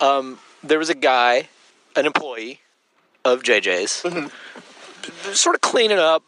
um, 0.00 0.38
there 0.62 0.78
was 0.78 0.88
a 0.88 0.94
guy, 0.94 1.48
an 1.94 2.06
employee 2.06 2.60
of 3.24 3.42
JJ's, 3.42 3.92
sort 5.36 5.54
of 5.54 5.60
cleaning 5.60 5.98
up, 5.98 6.22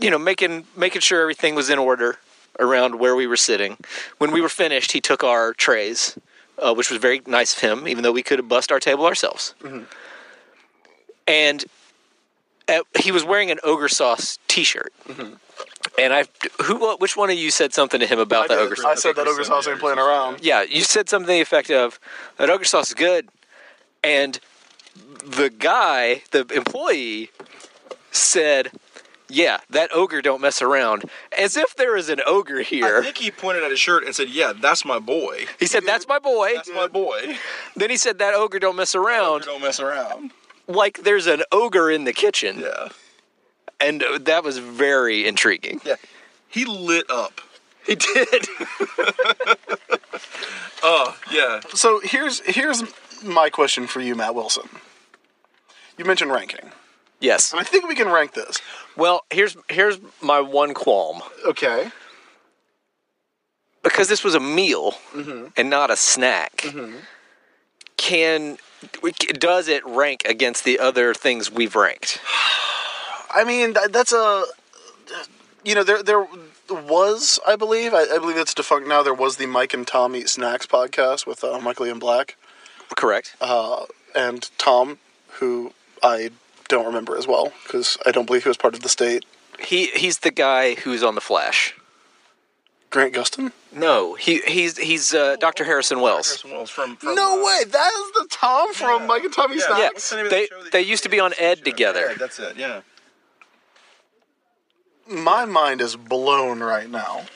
you 0.00 0.10
know, 0.10 0.18
making 0.18 0.66
making 0.76 1.00
sure 1.00 1.22
everything 1.22 1.54
was 1.54 1.70
in 1.70 1.78
order 1.78 2.18
around 2.58 2.98
where 2.98 3.14
we 3.16 3.26
were 3.26 3.36
sitting. 3.36 3.76
When 4.18 4.30
we 4.30 4.40
were 4.40 4.48
finished, 4.48 4.92
he 4.92 5.00
took 5.00 5.22
our 5.24 5.52
trays, 5.54 6.18
uh, 6.58 6.74
which 6.74 6.90
was 6.90 6.98
very 7.00 7.22
nice 7.26 7.54
of 7.54 7.60
him, 7.60 7.88
even 7.88 8.02
though 8.02 8.12
we 8.12 8.22
could 8.22 8.38
have 8.38 8.48
bust 8.48 8.72
our 8.72 8.80
table 8.80 9.06
ourselves. 9.06 9.54
And 11.26 11.64
uh, 12.68 12.80
he 12.98 13.12
was 13.12 13.24
wearing 13.24 13.50
an 13.50 13.58
ogre 13.62 13.88
sauce 13.88 14.38
T-shirt. 14.48 14.92
And 15.98 16.12
I, 16.12 16.24
who, 16.64 16.96
which 16.96 17.16
one 17.16 17.30
of 17.30 17.38
you 17.38 17.50
said 17.50 17.72
something 17.72 18.00
to 18.00 18.06
him 18.06 18.18
about 18.18 18.48
the 18.48 18.54
did. 18.54 18.62
ogre 18.62 18.76
sauce? 18.76 18.84
I 18.84 18.94
said 18.94 19.16
that 19.16 19.26
ogre 19.26 19.44
sauce 19.44 19.66
ain't 19.68 19.80
playing 19.80 19.98
around. 19.98 20.38
Yeah, 20.42 20.62
you 20.62 20.82
said 20.82 21.08
something 21.08 21.26
to 21.26 21.32
the 21.32 21.40
effect 21.40 21.70
of 21.70 21.98
that 22.38 22.50
ogre 22.50 22.64
sauce 22.64 22.88
is 22.88 22.94
good, 22.94 23.28
and 24.02 24.38
the 25.24 25.50
guy, 25.50 26.22
the 26.32 26.46
employee, 26.54 27.30
said, 28.10 28.72
"Yeah, 29.28 29.58
that 29.70 29.90
ogre 29.94 30.22
don't 30.22 30.40
mess 30.40 30.60
around." 30.62 31.04
As 31.36 31.56
if 31.56 31.74
there 31.76 31.96
is 31.96 32.08
an 32.08 32.20
ogre 32.26 32.62
here. 32.62 32.98
I 32.98 33.02
think 33.02 33.18
he 33.18 33.30
pointed 33.30 33.62
at 33.64 33.70
his 33.70 33.80
shirt 33.80 34.04
and 34.04 34.14
said, 34.14 34.28
"Yeah, 34.30 34.52
that's 34.54 34.84
my 34.84 34.98
boy. 34.98 35.46
He 35.58 35.66
said, 35.66 35.84
"That's 35.84 36.06
my 36.08 36.18
boy." 36.18 36.52
That's 36.54 36.70
my 36.74 36.86
boy. 36.88 37.36
Then 37.74 37.90
he 37.90 37.96
said, 37.96 38.18
"That 38.18 38.34
ogre 38.34 38.58
don't 38.58 38.76
mess 38.76 38.94
around." 38.94 39.42
Don't 39.44 39.62
mess 39.62 39.80
around." 39.80 40.32
like 40.68 41.04
there's 41.04 41.28
an 41.28 41.44
ogre 41.52 41.90
in 41.92 42.02
the 42.04 42.12
kitchen, 42.12 42.58
Yeah. 42.58 42.88
and 43.80 44.02
that 44.20 44.42
was 44.42 44.58
very 44.58 45.24
intriguing. 45.26 45.80
Yeah. 45.84 45.94
He 46.48 46.64
lit 46.64 47.08
up. 47.08 47.40
He 47.86 47.94
did. 47.94 48.48
Oh, 50.82 51.16
yeah. 51.30 51.60
So 51.74 52.00
here's 52.02 52.40
here's 52.40 52.82
my 53.22 53.48
question 53.50 53.86
for 53.86 54.00
you, 54.00 54.14
Matt 54.16 54.34
Wilson. 54.34 54.68
You 55.96 56.04
mentioned 56.04 56.32
ranking, 56.32 56.72
yes. 57.26 57.52
and 57.52 57.60
I 57.60 57.64
think 57.64 57.86
we 57.88 57.94
can 57.94 58.08
rank 58.08 58.34
this. 58.34 58.60
Well, 58.96 59.24
here's 59.30 59.56
here's 59.68 59.98
my 60.22 60.40
one 60.40 60.74
qualm 60.74 61.22
Okay. 61.46 61.90
because 63.82 64.08
this 64.08 64.24
was 64.24 64.34
a 64.34 64.40
meal 64.40 64.92
mm-hmm. 65.12 65.48
and 65.56 65.70
not 65.70 65.90
a 65.90 65.96
snack. 65.96 66.58
Mm-hmm. 66.58 66.96
Can 67.96 68.58
does 69.38 69.68
it 69.68 69.84
rank 69.86 70.22
against 70.26 70.64
the 70.64 70.78
other 70.78 71.14
things 71.14 71.50
we've 71.50 71.74
ranked? 71.74 72.20
I 73.34 73.44
mean, 73.44 73.74
that's 73.90 74.12
a 74.12 74.44
you 75.64 75.74
know 75.74 75.84
there 75.84 76.02
there 76.02 76.26
was 76.70 77.38
I 77.46 77.56
believe 77.56 77.94
I, 77.94 78.04
I 78.12 78.18
believe 78.18 78.36
it's 78.36 78.54
defunct 78.54 78.88
now. 78.88 79.02
There 79.02 79.14
was 79.14 79.36
the 79.36 79.46
Mike 79.46 79.74
and 79.74 79.86
Tom 79.86 80.14
Eat 80.14 80.28
Snacks 80.28 80.66
podcast 80.66 81.26
with 81.26 81.42
uh, 81.44 81.58
Michael 81.60 81.86
Ian 81.86 81.98
Black 81.98 82.36
Correct. 82.94 83.34
Uh, 83.40 83.86
and 84.14 84.48
Tom, 84.58 84.98
who 85.38 85.72
I 86.02 86.30
don't 86.68 86.86
remember 86.86 87.16
as 87.16 87.26
well 87.26 87.52
because 87.64 87.96
I 88.06 88.10
don't 88.12 88.26
believe 88.26 88.42
he 88.44 88.48
was 88.48 88.56
part 88.56 88.74
of 88.74 88.80
the 88.82 88.88
state. 88.88 89.24
he 89.60 89.86
he's 89.88 90.18
the 90.20 90.30
guy 90.30 90.74
who's 90.74 91.02
on 91.02 91.14
the 91.14 91.20
Flash. 91.20 91.74
Grant 92.90 93.12
Gustin? 93.14 93.52
No, 93.72 94.14
he 94.14 94.40
he's 94.46 94.78
he's 94.78 95.12
uh, 95.12 95.36
Dr. 95.36 95.64
Harrison 95.64 96.00
Wells. 96.00 96.28
Harrison 96.28 96.50
Wells 96.52 96.70
from, 96.70 96.96
from 96.96 97.14
No 97.14 97.40
uh, 97.40 97.44
way! 97.44 97.64
That 97.64 97.92
is 97.92 98.12
the 98.22 98.28
Tom 98.30 98.72
from 98.72 99.06
Mike 99.06 99.24
and 99.24 99.32
Tom 99.32 99.52
Eat 99.52 99.56
Yeah. 99.58 99.66
Snacks. 99.66 99.80
Yeah, 99.80 99.88
What's 99.92 100.10
the 100.10 100.16
name 100.16 100.24
of 100.26 100.30
they 100.30 100.46
the 100.46 100.68
they 100.72 100.80
used 100.82 101.02
to 101.02 101.08
be 101.08 101.20
on 101.20 101.32
Ed 101.38 101.58
Yeah, 101.58 101.64
together. 101.64 102.14
that's 102.18 102.38
it. 102.38 102.56
Yeah. 102.56 102.80
My 105.08 105.44
mind 105.44 105.80
is 105.80 105.94
blown 105.96 106.60
right 106.60 106.90
now. 106.90 107.26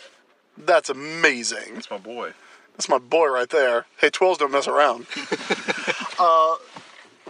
That's 0.59 0.91
amazing. 0.91 1.75
That's 1.75 1.91
my 1.91 1.99
boy. 1.99 2.33
That's 2.73 2.89
my 2.89 2.99
boy 2.99 3.29
right 3.29 3.49
there. 3.49 3.87
Hey, 3.99 4.11
12s 4.11 4.39
don't 4.39 4.51
mess 4.53 4.67
around. 4.67 5.07
uh, 6.19 6.57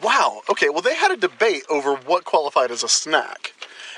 wow. 0.02 0.42
Okay, 0.48 0.68
well, 0.68 0.82
they 0.82 0.94
had 0.94 1.10
a 1.10 1.16
debate 1.16 1.64
over 1.70 1.96
what 1.96 2.24
qualified 2.24 2.70
as 2.70 2.82
a 2.82 2.88
snack. 2.88 3.52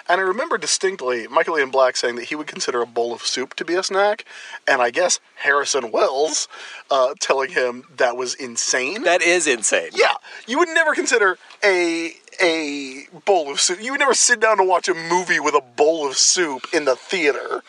And 0.09 0.21
I 0.21 0.25
remember 0.25 0.59
distinctly 0.59 1.29
Michael 1.29 1.59
Ian 1.59 1.71
Black 1.71 1.97
saying 1.97 2.17
that 2.17 2.25
he 2.25 2.35
would 2.35 2.47
consider 2.47 2.83
a 2.83 2.87
bowl 2.87 3.12
of 3.12 3.23
soup 3.23 3.55
to 3.55 3.65
be 3.65 3.75
a 3.75 3.83
snack. 3.83 4.25
And 4.67 4.83
I 4.83 4.91
guess 4.91 5.21
Harrison 5.37 5.93
Wells 5.93 6.49
uh, 6.91 7.15
telling 7.21 7.51
him 7.51 7.85
that 7.97 8.17
was 8.17 8.35
insane. 8.35 9.05
That 9.05 9.23
is 9.23 9.47
insane. 9.47 9.91
yeah, 9.95 10.15
you 10.47 10.59
would 10.59 10.69
never 10.69 10.95
consider 10.95 11.38
a 11.65 12.15
a 12.43 13.07
bowl 13.25 13.51
of 13.51 13.61
soup. 13.61 13.81
You 13.83 13.93
would 13.93 14.01
never 14.01 14.15
sit 14.15 14.41
down 14.41 14.57
to 14.57 14.65
watch 14.65 14.88
a 14.88 14.95
movie 14.95 15.38
with 15.38 15.55
a 15.55 15.61
bowl 15.61 16.07
of 16.07 16.17
soup 16.17 16.67
in 16.73 16.85
the 16.85 16.97
theater. 16.97 17.62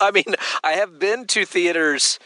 I 0.00 0.10
mean, 0.10 0.34
I 0.62 0.72
have 0.72 0.98
been 0.98 1.26
to 1.28 1.44
theaters 1.44 2.18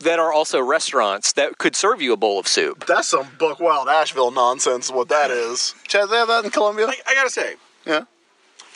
that 0.00 0.18
are 0.18 0.32
also 0.32 0.60
restaurants 0.60 1.32
that 1.32 1.58
could 1.58 1.74
serve 1.74 2.00
you 2.00 2.12
a 2.12 2.16
bowl 2.16 2.38
of 2.38 2.46
soup. 2.46 2.86
That's 2.86 3.08
some 3.08 3.26
Buck 3.38 3.60
Wild 3.60 3.88
Asheville 3.88 4.30
nonsense. 4.30 4.90
What 4.90 5.08
that 5.08 5.30
is. 5.30 5.74
Chad, 5.86 6.08
they 6.08 6.16
have 6.16 6.28
that 6.28 6.44
in 6.44 6.50
Columbia? 6.50 6.86
I, 6.86 6.96
I 7.06 7.14
gotta 7.14 7.30
say, 7.30 7.54
Yeah. 7.84 8.04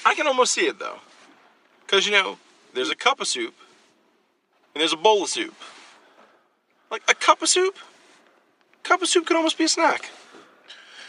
I 0.04 0.14
can 0.14 0.26
almost 0.26 0.52
see 0.52 0.66
it 0.66 0.78
though, 0.78 0.98
because 1.86 2.06
you 2.06 2.12
know, 2.12 2.38
there's 2.74 2.90
a 2.90 2.96
cup 2.96 3.20
of 3.20 3.28
soup, 3.28 3.54
and 4.74 4.80
there's 4.80 4.92
a 4.92 4.96
bowl 4.96 5.22
of 5.22 5.28
soup. 5.28 5.54
Like 6.90 7.02
a 7.08 7.14
cup 7.14 7.40
of 7.40 7.48
soup, 7.48 7.76
cup 8.82 9.00
of 9.00 9.08
soup 9.08 9.26
could 9.26 9.36
almost 9.36 9.56
be 9.58 9.64
a 9.64 9.68
snack. 9.68 10.10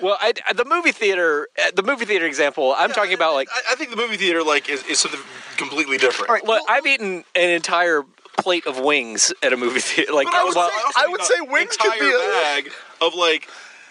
Well, 0.02 0.18
I, 0.20 0.34
the 0.54 0.66
movie 0.66 0.92
theater, 0.92 1.48
uh, 1.58 1.72
the 1.76 1.84
movie 1.84 2.06
theater 2.06 2.26
example, 2.26 2.74
I'm 2.78 2.92
talking 2.92 3.14
about 3.14 3.36
like, 3.36 3.48
I, 3.54 3.74
I 3.74 3.76
think 3.76 3.90
the 3.92 3.96
movie 3.96 4.18
theater 4.18 4.44
like 4.44 4.70
is, 4.70 4.84
is 4.86 5.00
something 5.00 5.20
completely 5.58 5.98
different. 5.98 6.30
All 6.30 6.36
right. 6.36 6.44
look, 6.44 6.62
I've 6.68 6.86
eaten 6.86 7.24
an 7.36 7.50
entire 7.50 8.04
plate 8.38 8.66
of 8.68 8.80
wings 8.80 9.34
at 9.44 9.54
a 9.54 9.58
movie 9.58 9.80
theater. 9.80 10.14
Like, 10.14 10.28
But 10.28 10.36
I 10.36 10.44
would, 10.44 10.56
well, 10.56 10.70
say, 10.70 10.92
I 10.98 11.08
would 11.08 11.22
say 11.22 11.36
wings 11.42 11.78
could 11.78 12.00
be 12.00 12.10
a- 12.10 12.18
bag 12.18 12.72
of 13.02 13.14
like 13.16 13.48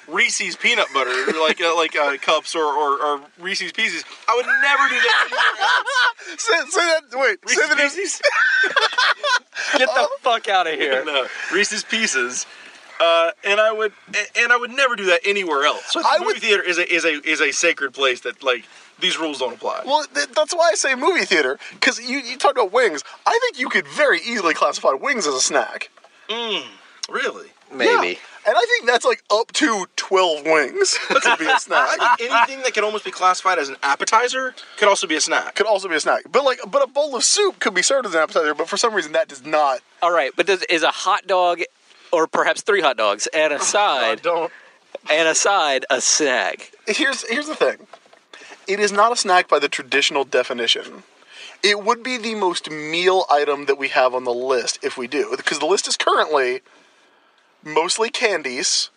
Reese's 0.09 0.57
peanut 0.57 0.87
butter, 0.93 1.11
like 1.41 1.61
uh, 1.61 1.77
like 1.77 1.95
uh, 1.97 2.17
cups 2.19 2.55
or, 2.57 2.65
or, 2.65 3.01
or 3.01 3.21
Reese's 3.39 3.71
Pieces. 3.73 4.05
I 4.29 4.35
would 4.35 4.47
never 4.47 4.89
do 4.89 4.97
that 5.01 5.29
else. 5.31 6.43
Say, 6.43 6.71
say 6.71 6.81
that. 6.81 7.03
Wait. 7.19 7.49
say. 7.49 7.61
Reese's 7.63 7.75
Pieces. 7.77 8.23
get 9.79 9.89
the 9.95 10.09
fuck 10.21 10.49
out 10.49 10.67
of 10.73 10.75
here. 10.75 11.05
no, 11.05 11.27
Reese's 11.53 11.85
Pieces. 11.85 12.47
Uh, 13.01 13.31
and 13.45 13.61
I 13.61 13.73
would, 13.73 13.93
and 14.37 14.53
I 14.53 14.57
would 14.57 14.71
never 14.71 14.95
do 14.97 15.07
that 15.07 15.21
anywhere 15.25 15.65
else. 15.65 15.83
So 15.93 16.01
I 16.05 16.19
the 16.19 16.25
movie 16.25 16.35
would- 16.35 16.43
theater 16.43 16.63
is 16.63 16.79
a 16.79 16.93
is 16.95 17.05
a 17.05 17.21
is 17.29 17.41
a 17.41 17.51
sacred 17.53 17.93
place 17.95 18.21
that 18.21 18.43
like 18.43 18.65
these 19.03 19.19
rules 19.19 19.39
don't 19.41 19.53
apply. 19.55 19.83
Well, 19.85 20.05
th- 20.15 20.29
that's 20.29 20.55
why 20.55 20.71
I 20.73 20.75
say 20.77 20.95
movie 20.95 21.27
theater. 21.27 21.59
Because 21.75 22.01
you, 22.01 22.19
you 22.21 22.39
talk 22.39 22.53
about 22.53 22.73
wings. 22.73 23.03
I 23.27 23.39
think 23.43 23.59
you 23.59 23.69
could 23.69 23.87
very 23.87 24.21
easily 24.21 24.55
classify 24.55 24.93
wings 24.93 25.27
as 25.27 25.35
a 25.35 25.41
snack. 25.41 25.91
Mm, 26.31 26.65
really, 27.11 27.49
Maybe. 27.71 28.09
Yeah. 28.09 28.15
And 28.45 28.57
I 28.57 28.61
think 28.61 28.87
that's 28.87 29.05
like 29.05 29.23
up 29.31 29.53
to 29.53 29.87
12 29.97 30.45
wings 30.45 30.99
to 31.09 31.37
be 31.39 31.47
a 31.47 31.59
snack. 31.61 31.97
Anything 32.21 32.63
that 32.63 32.73
can 32.75 32.83
almost 32.85 33.05
be 33.05 33.11
classified 33.13 33.59
as 33.59 33.69
an 33.69 33.77
appetizer 33.83 34.55
could 34.79 34.89
also 34.89 35.07
be 35.07 35.15
a 35.15 35.21
snack. 35.21 35.55
could 35.55 35.67
also 35.67 35.89
be 35.89 35.95
a 35.95 36.01
snack. 36.01 36.23
But 36.31 36.45
like, 36.45 36.59
but 36.69 36.83
a 36.83 36.87
bowl 36.89 37.15
of 37.15 37.23
soup 37.25 37.61
could 37.61 37.73
be 37.75 37.83
served 37.83 38.07
as 38.07 38.15
an 38.15 38.21
appetizer. 38.21 38.55
But 38.55 38.69
for 38.69 38.77
some 38.77 38.95
reason, 38.95 39.13
that 39.13 39.29
does 39.29 39.45
not. 39.45 39.81
All 40.03 40.11
right, 40.13 40.33
but 40.37 40.47
does, 40.47 40.63
is 40.65 40.83
a 40.83 40.91
hot 40.91 41.27
dog, 41.29 41.61
or 42.13 42.27
perhaps 42.27 42.63
three 42.63 42.81
hot 42.81 42.97
dogs, 42.97 43.29
and 43.29 43.53
a 43.53 43.61
side, 43.61 44.23
Don't. 44.23 44.53
and 45.09 45.29
a 45.29 45.35
side, 45.35 45.87
a 45.89 46.01
snack? 46.01 46.73
Here's 46.89 47.23
here's 47.29 47.47
the 47.47 47.55
thing. 47.55 47.77
It 48.67 48.79
is 48.81 48.93
not 48.93 49.13
a 49.13 49.17
snack 49.17 49.49
by 49.49 49.59
the 49.59 49.69
traditional 49.69 50.25
definition. 50.25 51.03
It 51.63 51.83
would 51.85 52.03
be 52.03 52.17
the 52.17 52.35
most 52.35 52.71
meal 52.71 53.25
item 53.31 53.67
that 53.67 53.79
we 53.79 53.89
have 53.89 54.15
on 54.15 54.25
the 54.25 54.33
list 54.35 54.79
if 54.83 54.97
we 54.97 55.07
do, 55.07 55.35
because 55.37 55.59
the 55.59 55.67
list 55.67 55.87
is 55.89 55.97
currently 55.97 56.61
mostly 57.65 58.11
candies, 58.11 58.91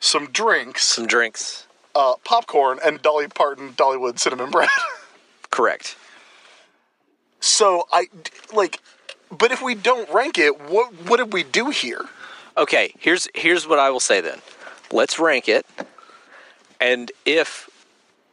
some 0.00 0.30
drinks, 0.30 0.84
Some 0.84 1.06
drinks. 1.06 1.66
uh, 1.94 2.14
popcorn, 2.24 2.78
and 2.84 3.02
Dolly 3.02 3.26
Parton 3.28 3.72
Dollywood 3.72 4.18
cinnamon 4.18 4.50
bread. 4.50 4.68
Correct. 5.50 5.96
so 7.40 7.86
I 7.92 8.06
like, 8.52 8.80
but 9.36 9.50
if 9.52 9.62
we 9.62 9.74
don't 9.74 10.08
rank 10.12 10.38
it, 10.38 10.60
what 10.60 10.92
what 11.08 11.16
did 11.18 11.32
we 11.32 11.42
do 11.42 11.70
here? 11.70 12.04
Okay, 12.56 12.92
here's 12.98 13.28
here's 13.34 13.66
what 13.66 13.78
I 13.78 13.90
will 13.90 14.00
say 14.00 14.20
then. 14.20 14.40
Let's 14.92 15.18
rank 15.18 15.48
it, 15.48 15.66
and 16.80 17.10
if 17.24 17.68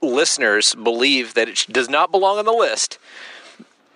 listeners 0.01 0.75
believe 0.75 1.33
that 1.35 1.47
it 1.47 1.65
does 1.69 1.89
not 1.89 2.11
belong 2.11 2.37
on 2.37 2.45
the 2.45 2.51
list, 2.51 2.97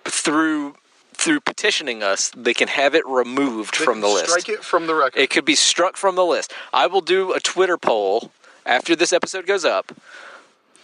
through 0.04 0.76
through 1.14 1.40
petitioning 1.40 2.02
us, 2.02 2.30
they 2.36 2.52
can 2.52 2.68
have 2.68 2.94
it 2.94 3.06
removed 3.06 3.74
from 3.74 4.02
the 4.02 4.06
list. 4.06 4.28
Strike 4.28 4.48
it 4.50 4.62
from 4.62 4.86
the 4.86 4.94
record. 4.94 5.18
It 5.18 5.30
could 5.30 5.46
be 5.46 5.54
struck 5.54 5.96
from 5.96 6.14
the 6.14 6.24
list. 6.24 6.52
I 6.74 6.86
will 6.86 7.00
do 7.00 7.32
a 7.32 7.40
Twitter 7.40 7.78
poll 7.78 8.30
after 8.66 8.94
this 8.94 9.14
episode 9.14 9.46
goes 9.46 9.64
up 9.64 9.92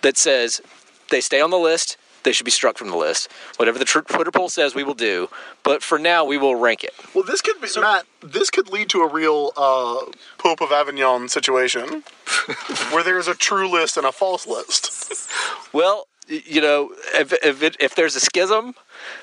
that 0.01 0.17
says 0.17 0.63
they 1.11 1.21
stay 1.21 1.41
on 1.41 1.51
the 1.51 1.59
list, 1.59 1.99
they 2.25 2.33
should 2.33 2.45
be 2.45 2.51
struck 2.51 2.79
from 2.79 2.89
the 2.91 2.97
list. 2.97 3.31
Whatever 3.57 3.79
the 3.79 3.85
tr- 3.85 4.01
Twitter 4.01 4.31
poll 4.31 4.49
says, 4.49 4.75
we 4.75 4.83
will 4.85 4.95
do. 4.95 5.29
But 5.63 5.83
for 5.83 5.99
now, 5.99 6.25
we 6.25 6.39
will 6.39 6.55
rank 6.55 6.85
it. 6.85 6.95
Well, 7.15 7.25
this 7.25 7.41
could 7.41 7.61
be 7.61 7.69
Matt. 7.81 8.05
This 8.23 8.51
could 8.51 8.69
lead 8.71 8.89
to 8.91 9.01
a 9.01 9.09
real 9.09 9.53
uh, 9.57 10.01
Pope 10.39 10.61
of 10.61 10.71
Avignon 10.73 11.29
situation, 11.29 12.03
where 12.91 13.03
there 13.05 13.19
is 13.19 13.29
a 13.29 13.35
true 13.35 13.69
list 13.69 13.97
and 13.97 14.07
a 14.07 14.13
false 14.13 14.47
list. 14.47 15.29
Well, 15.73 16.07
y- 16.07 16.12
you 16.47 16.61
know, 16.61 16.91
if 17.15 17.33
if, 17.33 17.63
it, 17.63 17.77
if 17.81 17.95
there's 17.95 18.17
a 18.17 18.21
schism, 18.21 18.75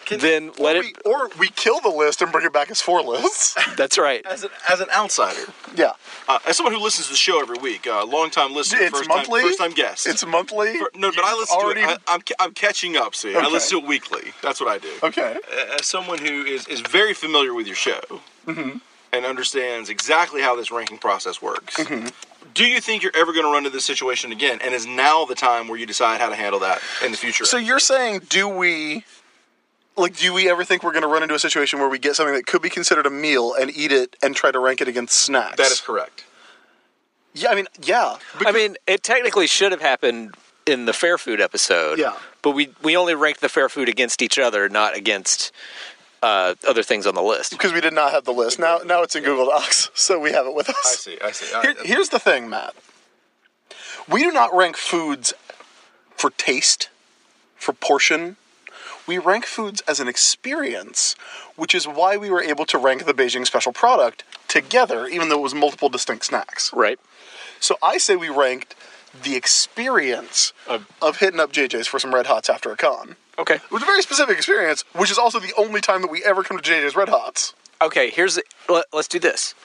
then 0.09 0.51
let 0.59 0.75
or, 0.75 0.79
it. 0.81 0.97
we, 1.05 1.11
or 1.11 1.29
we 1.39 1.47
kill 1.49 1.79
the 1.79 1.89
list 1.89 2.21
and 2.21 2.31
bring 2.31 2.45
it 2.45 2.53
back 2.53 2.69
as 2.69 2.81
four 2.81 3.01
lists. 3.01 3.55
That's 3.77 3.97
right. 3.97 4.25
As 4.25 4.43
an 4.43 4.49
as 4.71 4.79
an 4.81 4.87
outsider, 4.95 5.51
yeah, 5.75 5.93
uh, 6.27 6.39
as 6.47 6.57
someone 6.57 6.73
who 6.73 6.79
listens 6.81 7.07
to 7.07 7.13
the 7.13 7.17
show 7.17 7.41
every 7.41 7.57
week, 7.57 7.87
uh, 7.87 8.05
long 8.05 8.29
time 8.29 8.53
listener, 8.53 8.81
it's 8.81 8.97
first 8.97 9.09
monthly. 9.09 9.41
time 9.41 9.49
first 9.49 9.59
time 9.59 9.71
guest. 9.71 10.07
It's 10.07 10.25
monthly. 10.25 10.77
For- 10.77 10.91
no, 10.95 11.11
but 11.11 11.23
I 11.25 11.29
You've 11.31 11.39
listen 11.39 11.57
already... 11.59 11.81
to 11.81 11.89
it. 11.91 11.99
I, 12.07 12.13
I'm 12.15 12.21
ca- 12.21 12.35
I'm 12.39 12.53
catching 12.53 12.95
up. 12.97 13.15
See, 13.15 13.33
I 13.35 13.39
Okay. 13.39 13.51
listen 13.51 13.79
to 13.79 13.85
it 13.85 13.89
weekly. 13.89 14.31
That's 14.41 14.59
what 14.61 14.69
I 14.69 14.77
do. 14.77 14.91
Okay. 15.03 15.37
As 15.79 15.85
someone 15.85 16.19
who 16.19 16.43
is 16.45 16.67
is 16.67 16.81
very 16.81 17.13
familiar 17.13 17.53
with 17.53 17.67
your 17.67 17.75
show 17.75 18.01
Mm-hmm. 18.47 18.77
and 19.13 19.25
understands 19.25 19.89
exactly 19.89 20.41
how 20.41 20.55
this 20.55 20.71
ranking 20.71 20.97
process 20.97 21.41
works. 21.41 21.77
Do 22.53 22.65
you 22.65 22.81
think 22.81 23.03
you're 23.03 23.15
ever 23.15 23.31
going 23.31 23.45
to 23.45 23.51
run 23.51 23.59
into 23.59 23.69
this 23.69 23.85
situation 23.85 24.31
again? 24.31 24.59
And 24.63 24.73
is 24.73 24.85
now 24.85 25.25
the 25.25 25.35
time 25.35 25.67
where 25.67 25.77
you 25.77 25.85
decide 25.85 26.19
how 26.19 26.29
to 26.29 26.35
handle 26.35 26.59
that 26.61 26.81
in 27.03 27.11
the 27.11 27.17
future? 27.17 27.45
So 27.45 27.57
you're 27.57 27.79
saying, 27.79 28.21
do 28.29 28.47
we, 28.47 29.05
like, 29.95 30.17
do 30.17 30.33
we 30.33 30.49
ever 30.49 30.63
think 30.63 30.83
we're 30.83 30.91
going 30.91 31.03
to 31.03 31.07
run 31.07 31.23
into 31.23 31.35
a 31.35 31.39
situation 31.39 31.79
where 31.79 31.89
we 31.89 31.99
get 31.99 32.15
something 32.15 32.35
that 32.35 32.45
could 32.45 32.61
be 32.61 32.69
considered 32.69 33.05
a 33.05 33.09
meal 33.09 33.53
and 33.53 33.71
eat 33.75 33.91
it 33.91 34.15
and 34.21 34.35
try 34.35 34.51
to 34.51 34.59
rank 34.59 34.81
it 34.81 34.87
against 34.87 35.15
snacks? 35.15 35.57
that 35.57 35.71
is 35.71 35.81
correct. 35.81 36.25
Yeah, 37.33 37.49
I 37.49 37.55
mean, 37.55 37.67
yeah. 37.83 38.17
I 38.39 38.51
mean, 38.51 38.75
it 38.87 39.03
technically 39.03 39.47
should 39.47 39.71
have 39.71 39.81
happened 39.81 40.35
in 40.65 40.85
the 40.85 40.93
fair 40.93 41.17
food 41.17 41.41
episode. 41.41 41.99
Yeah. 41.99 42.15
But 42.41 42.51
we 42.51 42.69
we 42.83 42.95
only 42.95 43.15
ranked 43.15 43.41
the 43.41 43.49
fair 43.49 43.69
food 43.69 43.89
against 43.89 44.21
each 44.21 44.39
other, 44.39 44.69
not 44.69 44.95
against 44.95 45.51
uh, 46.21 46.55
other 46.67 46.83
things 46.83 47.05
on 47.07 47.15
the 47.15 47.21
list. 47.21 47.51
because 47.51 47.73
we 47.73 47.81
did 47.81 47.93
not 47.93 48.11
have 48.11 48.25
the 48.25 48.33
list. 48.33 48.59
Now, 48.59 48.79
now 48.79 49.03
it's 49.03 49.15
in 49.15 49.23
Google 49.23 49.45
Docs, 49.47 49.89
so 49.95 50.19
we 50.19 50.31
have 50.31 50.45
it 50.45 50.53
with 50.53 50.69
us. 50.69 50.75
I 50.85 50.95
see. 50.95 51.17
I 51.23 51.31
see. 51.31 51.53
All 51.55 51.61
Here, 51.61 51.73
right. 51.77 51.85
here's 51.85 52.09
the 52.09 52.19
thing, 52.19 52.49
Matt. 52.49 52.73
We 54.09 54.21
do 54.23 54.31
not 54.31 54.53
rank 54.55 54.75
foods 54.75 55.33
for 56.15 56.31
taste, 56.31 56.89
for 57.55 57.73
portion. 57.73 58.37
We 59.07 59.17
rank 59.17 59.45
foods 59.45 59.81
as 59.87 59.99
an 59.99 60.07
experience, 60.07 61.15
which 61.55 61.73
is 61.73 61.87
why 61.87 62.17
we 62.17 62.29
were 62.29 62.41
able 62.41 62.65
to 62.67 62.77
rank 62.77 63.05
the 63.05 63.13
Beijing 63.13 63.45
special 63.45 63.71
product 63.71 64.23
together, 64.47 65.07
even 65.07 65.29
though 65.29 65.39
it 65.39 65.43
was 65.43 65.55
multiple 65.55 65.89
distinct 65.89 66.25
snacks. 66.25 66.71
Right. 66.73 66.99
So 67.59 67.77
I 67.81 67.97
say 67.97 68.15
we 68.15 68.29
ranked 68.29 68.75
the 69.23 69.35
experience 69.35 70.53
uh, 70.67 70.79
of 71.01 71.17
hitting 71.17 71.39
up 71.39 71.51
JJ's 71.51 71.87
for 71.87 71.99
some 71.99 72.13
Red 72.13 72.27
Hots 72.27 72.49
after 72.49 72.71
a 72.71 72.77
con. 72.77 73.15
Okay. 73.37 73.55
It 73.55 73.71
was 73.71 73.83
a 73.83 73.85
very 73.85 74.01
specific 74.01 74.37
experience, 74.37 74.83
which 74.93 75.11
is 75.11 75.17
also 75.17 75.39
the 75.39 75.53
only 75.57 75.81
time 75.81 76.01
that 76.01 76.11
we 76.11 76.23
ever 76.23 76.43
come 76.43 76.57
to 76.57 76.63
JJ's 76.63 76.95
Red 76.95 77.09
Hots. 77.09 77.53
Okay, 77.81 78.09
here's 78.09 78.35
the, 78.35 78.43
let, 78.67 78.85
let's 78.91 79.07
do 79.07 79.19
this. 79.19 79.55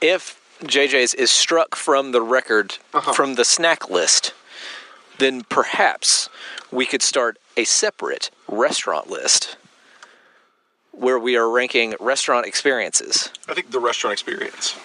If 0.00 0.40
JJ's 0.62 1.14
is 1.14 1.30
struck 1.30 1.74
from 1.74 2.12
the 2.12 2.22
record 2.22 2.78
uh-huh. 2.94 3.12
from 3.12 3.34
the 3.34 3.44
snack 3.44 3.90
list, 3.90 4.32
then 5.18 5.42
perhaps 5.42 6.28
we 6.70 6.86
could 6.86 7.02
start 7.02 7.38
a 7.56 7.64
separate 7.64 8.30
restaurant 8.46 9.10
list 9.10 9.56
where 10.92 11.18
we 11.18 11.36
are 11.36 11.48
ranking 11.48 11.94
restaurant 12.00 12.46
experiences. 12.46 13.30
I 13.48 13.54
think 13.54 13.70
the 13.70 13.80
restaurant 13.80 14.12
experience 14.12 14.76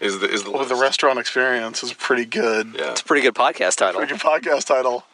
is 0.00 0.18
the 0.20 0.28
is 0.28 0.44
the 0.44 0.50
Well, 0.50 0.64
the 0.64 0.74
restaurant 0.74 1.18
experience 1.18 1.82
is 1.82 1.92
pretty 1.92 2.24
good. 2.24 2.74
Yeah. 2.74 2.92
It's 2.92 3.00
a 3.00 3.04
pretty 3.04 3.22
good 3.22 3.34
podcast 3.34 3.76
title. 3.76 4.00
Pretty 4.00 4.14
good 4.14 4.22
podcast 4.22 4.66
title. 4.66 5.04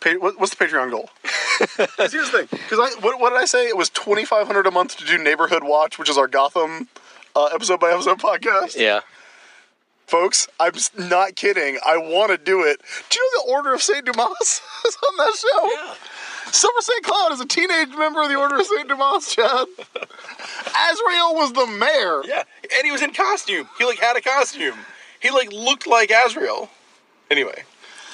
Pa- 0.00 0.14
what's 0.18 0.54
the 0.54 0.64
Patreon 0.64 0.90
goal? 0.90 1.10
here's 1.98 2.30
the 2.30 2.38
thing. 2.38 2.48
Because 2.50 2.78
I 2.78 3.00
what, 3.00 3.20
what 3.20 3.30
did 3.30 3.38
I 3.38 3.44
say? 3.44 3.68
It 3.68 3.76
was 3.76 3.90
twenty 3.90 4.24
five 4.24 4.46
hundred 4.46 4.66
a 4.66 4.70
month 4.70 4.96
to 4.98 5.04
do 5.04 5.18
Neighborhood 5.18 5.62
Watch, 5.62 5.98
which 5.98 6.08
is 6.08 6.16
our 6.16 6.28
Gotham 6.28 6.88
uh, 7.36 7.46
episode 7.46 7.80
by 7.80 7.90
episode 7.90 8.18
podcast. 8.18 8.76
Yeah. 8.78 9.00
Folks, 10.06 10.48
I'm 10.58 10.72
not 10.98 11.36
kidding. 11.36 11.78
I 11.86 11.96
want 11.96 12.32
to 12.32 12.38
do 12.38 12.64
it. 12.64 12.82
Do 13.10 13.18
you 13.20 13.30
know 13.36 13.44
the 13.44 13.52
Order 13.52 13.74
of 13.74 13.80
Saint 13.82 14.06
Dumas 14.06 14.60
is 14.84 14.96
on 15.08 15.16
that 15.18 15.34
show? 15.36 15.70
Yeah. 15.70 15.94
Silver 16.52 16.80
St. 16.80 17.02
Cloud 17.04 17.32
is 17.32 17.40
a 17.40 17.46
teenage 17.46 17.90
member 17.96 18.22
of 18.22 18.28
the 18.28 18.34
Order 18.36 18.58
of 18.58 18.66
Saint 18.66 18.88
Dumas, 18.88 19.34
Chad. 19.34 19.66
Azrael 20.90 21.34
was 21.34 21.52
the 21.52 21.66
mayor. 21.66 22.22
Yeah, 22.24 22.42
and 22.76 22.84
he 22.84 22.90
was 22.90 23.02
in 23.02 23.12
costume. 23.12 23.68
He 23.78 23.84
like 23.84 23.98
had 23.98 24.16
a 24.16 24.20
costume. 24.20 24.74
He 25.20 25.30
like 25.30 25.52
looked 25.52 25.86
like 25.86 26.10
Azrael. 26.10 26.70
Anyway, 27.30 27.62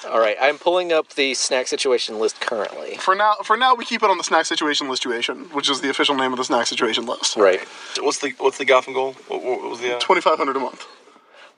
All 0.09 0.18
right, 0.20 0.37
I'm 0.40 0.59
pulling 0.59 0.92
up 0.92 1.14
the 1.14 1.33
snack 1.35 1.66
situation 1.68 2.18
list 2.18 2.38
currently. 2.40 2.96
For 2.96 3.14
now, 3.14 3.37
for 3.42 3.57
now, 3.57 3.75
we 3.75 3.85
keep 3.87 4.03
it 4.03 4.11
on 4.11 4.18
the 4.18 4.25
snack 4.25 4.44
situation 4.44 4.90
listuation, 4.90 5.44
which 5.55 5.70
is 5.70 5.81
the 5.81 5.88
official 5.88 6.14
name 6.14 6.33
of 6.33 6.38
the 6.38 6.44
snack 6.44 6.66
situation 6.66 7.07
list. 7.07 7.37
Right. 7.37 7.61
so 7.94 8.03
what's 8.05 8.18
the 8.18 8.35
what's 8.38 8.59
the 8.59 8.64
Gotham 8.66 8.92
goal? 8.92 9.14
What, 9.29 9.42
what 9.42 9.62
was 9.70 9.81
the? 9.81 9.96
Uh, 9.96 10.01
Twenty 10.01 10.20
five 10.20 10.37
hundred 10.37 10.57
a 10.57 10.61
month. 10.61 10.85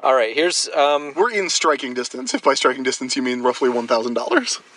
All 0.01 0.15
right, 0.15 0.33
here's 0.35 0.69
um 0.69 1.13
We're 1.17 1.33
in 1.33 1.49
striking 1.51 1.95
distance. 1.95 2.33
If 2.35 2.43
by 2.45 2.55
striking 2.55 2.85
distance 2.85 3.17
you 3.17 3.23
mean 3.23 3.43
roughly 3.43 3.69
one 3.69 3.87
thousand 3.89 4.15
dollars. 4.15 4.61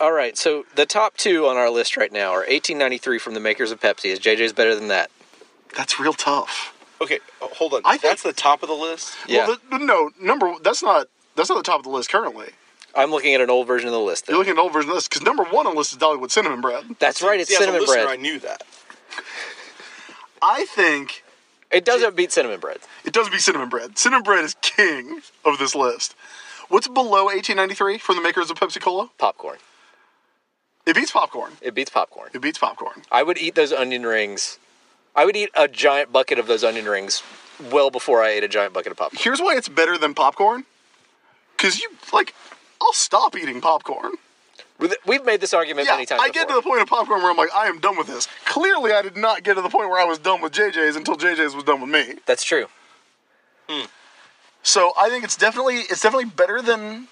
all 0.00 0.12
right, 0.12 0.36
so 0.36 0.64
the 0.74 0.86
top 0.86 1.16
2 1.16 1.46
on 1.46 1.56
our 1.56 1.70
list 1.70 1.96
right 1.96 2.12
now 2.12 2.30
are 2.30 2.40
1893 2.40 3.18
from 3.18 3.34
the 3.34 3.40
makers 3.40 3.70
of 3.70 3.80
Pepsi. 3.80 4.06
Is 4.06 4.20
JJ's 4.20 4.52
better 4.52 4.74
than 4.74 4.88
that? 4.88 5.10
That's 5.76 5.98
real 6.00 6.12
tough. 6.12 6.72
okay, 7.00 7.18
uh, 7.42 7.46
hold 7.48 7.74
on. 7.74 7.82
I 7.84 7.92
think- 7.92 8.02
That's 8.02 8.22
the 8.22 8.32
top 8.32 8.62
of 8.62 8.68
the 8.68 8.74
list. 8.74 9.14
Yeah. 9.28 9.46
Well, 9.48 9.56
the, 9.70 9.78
no, 9.78 10.10
number 10.20 10.54
that's 10.62 10.82
not 10.82 11.08
that's 11.34 11.48
not 11.50 11.56
the 11.56 11.62
top 11.62 11.78
of 11.80 11.84
the 11.84 11.90
list 11.90 12.10
currently. 12.10 12.48
I'm 12.94 13.10
looking 13.10 13.34
at 13.34 13.42
an 13.42 13.50
old 13.50 13.66
version 13.66 13.88
of 13.88 13.92
the 13.92 14.00
list. 14.00 14.26
You're 14.26 14.38
looking 14.38 14.52
at 14.52 14.56
the 14.56 14.62
old 14.62 14.72
version 14.72 14.88
of 14.90 14.96
this 14.96 15.06
because 15.06 15.20
number 15.22 15.44
one 15.44 15.66
on 15.66 15.74
the 15.74 15.78
list 15.78 15.92
is 15.92 15.98
Dollywood 15.98 16.30
cinnamon 16.30 16.62
bread. 16.62 16.84
That's 16.98 17.20
right, 17.20 17.38
it's 17.38 17.50
See, 17.50 17.54
as 17.56 17.60
a 17.60 17.64
cinnamon 17.64 17.82
listener, 17.82 18.04
bread. 18.04 18.18
I 18.18 18.22
knew 18.22 18.38
that. 18.38 18.62
I 20.42 20.64
think 20.66 21.22
It 21.70 21.84
doesn't 21.84 22.16
beat 22.16 22.32
cinnamon 22.32 22.60
bread. 22.60 22.78
it 23.04 23.12
does 23.12 23.28
be 23.28 23.38
cinnamon 23.38 23.68
bread. 23.68 23.98
Cinnamon 23.98 24.22
bread 24.22 24.44
is 24.44 24.54
king 24.62 25.20
of 25.44 25.58
this 25.58 25.74
list. 25.74 26.14
What's 26.68 26.88
below 26.88 27.24
1893 27.26 27.98
from 27.98 28.16
the 28.16 28.22
makers 28.22 28.50
of 28.50 28.56
Pepsi 28.58 28.80
Cola? 28.80 29.10
Popcorn. 29.18 29.58
It 30.86 30.94
beats 30.94 31.10
popcorn. 31.10 31.52
It 31.60 31.74
beats 31.74 31.90
popcorn. 31.90 32.30
It 32.32 32.40
beats 32.40 32.58
popcorn. 32.58 33.02
I 33.10 33.22
would 33.22 33.38
eat 33.38 33.56
those 33.56 33.72
onion 33.72 34.06
rings. 34.06 34.58
I 35.14 35.24
would 35.24 35.36
eat 35.36 35.50
a 35.54 35.66
giant 35.66 36.12
bucket 36.12 36.38
of 36.38 36.46
those 36.46 36.62
onion 36.62 36.86
rings 36.86 37.22
well 37.72 37.90
before 37.90 38.22
I 38.22 38.30
ate 38.30 38.44
a 38.44 38.48
giant 38.48 38.72
bucket 38.72 38.92
of 38.92 38.98
popcorn. 38.98 39.20
Here's 39.22 39.40
why 39.40 39.56
it's 39.56 39.68
better 39.68 39.98
than 39.98 40.14
popcorn. 40.14 40.64
Because 41.56 41.80
you 41.80 41.90
like, 42.12 42.34
I'll 42.80 42.92
stop 42.92 43.34
eating 43.36 43.60
popcorn. 43.60 44.12
We've 44.78 45.24
made 45.24 45.40
this 45.40 45.54
argument 45.54 45.86
Yeah, 45.86 45.94
many 45.94 46.06
times 46.06 46.20
I 46.22 46.28
get 46.28 46.48
to 46.48 46.54
the 46.54 46.60
point 46.60 46.82
of 46.82 46.88
popcorn 46.88 47.22
where 47.22 47.30
I'm 47.30 47.36
like, 47.36 47.48
I 47.54 47.66
am 47.66 47.80
done 47.80 47.96
with 47.96 48.08
this. 48.08 48.28
Clearly, 48.44 48.92
I 48.92 49.00
did 49.00 49.16
not 49.16 49.42
get 49.42 49.54
to 49.54 49.62
the 49.62 49.70
point 49.70 49.88
where 49.88 49.98
I 49.98 50.04
was 50.04 50.18
done 50.18 50.42
with 50.42 50.52
JJ's 50.52 50.96
until 50.96 51.16
JJ's 51.16 51.54
was 51.54 51.64
done 51.64 51.80
with 51.80 51.88
me. 51.88 52.16
That's 52.26 52.44
true. 52.44 52.66
So 54.62 54.92
I 54.98 55.08
think 55.08 55.24
it's 55.24 55.36
definitely 55.36 55.76
it's 55.76 56.02
definitely 56.02 56.26
better 56.26 56.60
than 56.60 57.08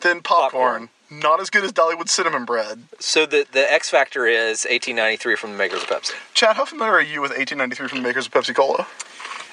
than 0.00 0.22
popcorn. 0.22 0.90
Not 1.10 1.40
as 1.40 1.50
good 1.50 1.62
as 1.64 1.72
Dollywood 1.72 2.08
cinnamon 2.08 2.44
bread. 2.44 2.82
So 2.98 3.26
the 3.26 3.46
the 3.52 3.70
X 3.72 3.90
factor 3.90 4.26
is 4.26 4.64
1893 4.64 5.36
from 5.36 5.52
the 5.52 5.58
makers 5.58 5.82
of 5.82 5.88
Pepsi. 5.88 6.12
Chad, 6.34 6.56
how 6.56 6.64
familiar 6.64 6.94
are 6.94 7.00
you 7.02 7.20
with 7.20 7.30
1893 7.30 7.88
from 7.88 7.98
the 8.02 8.08
makers 8.08 8.26
of 8.26 8.32
Pepsi 8.32 8.54
Cola? 8.54 8.86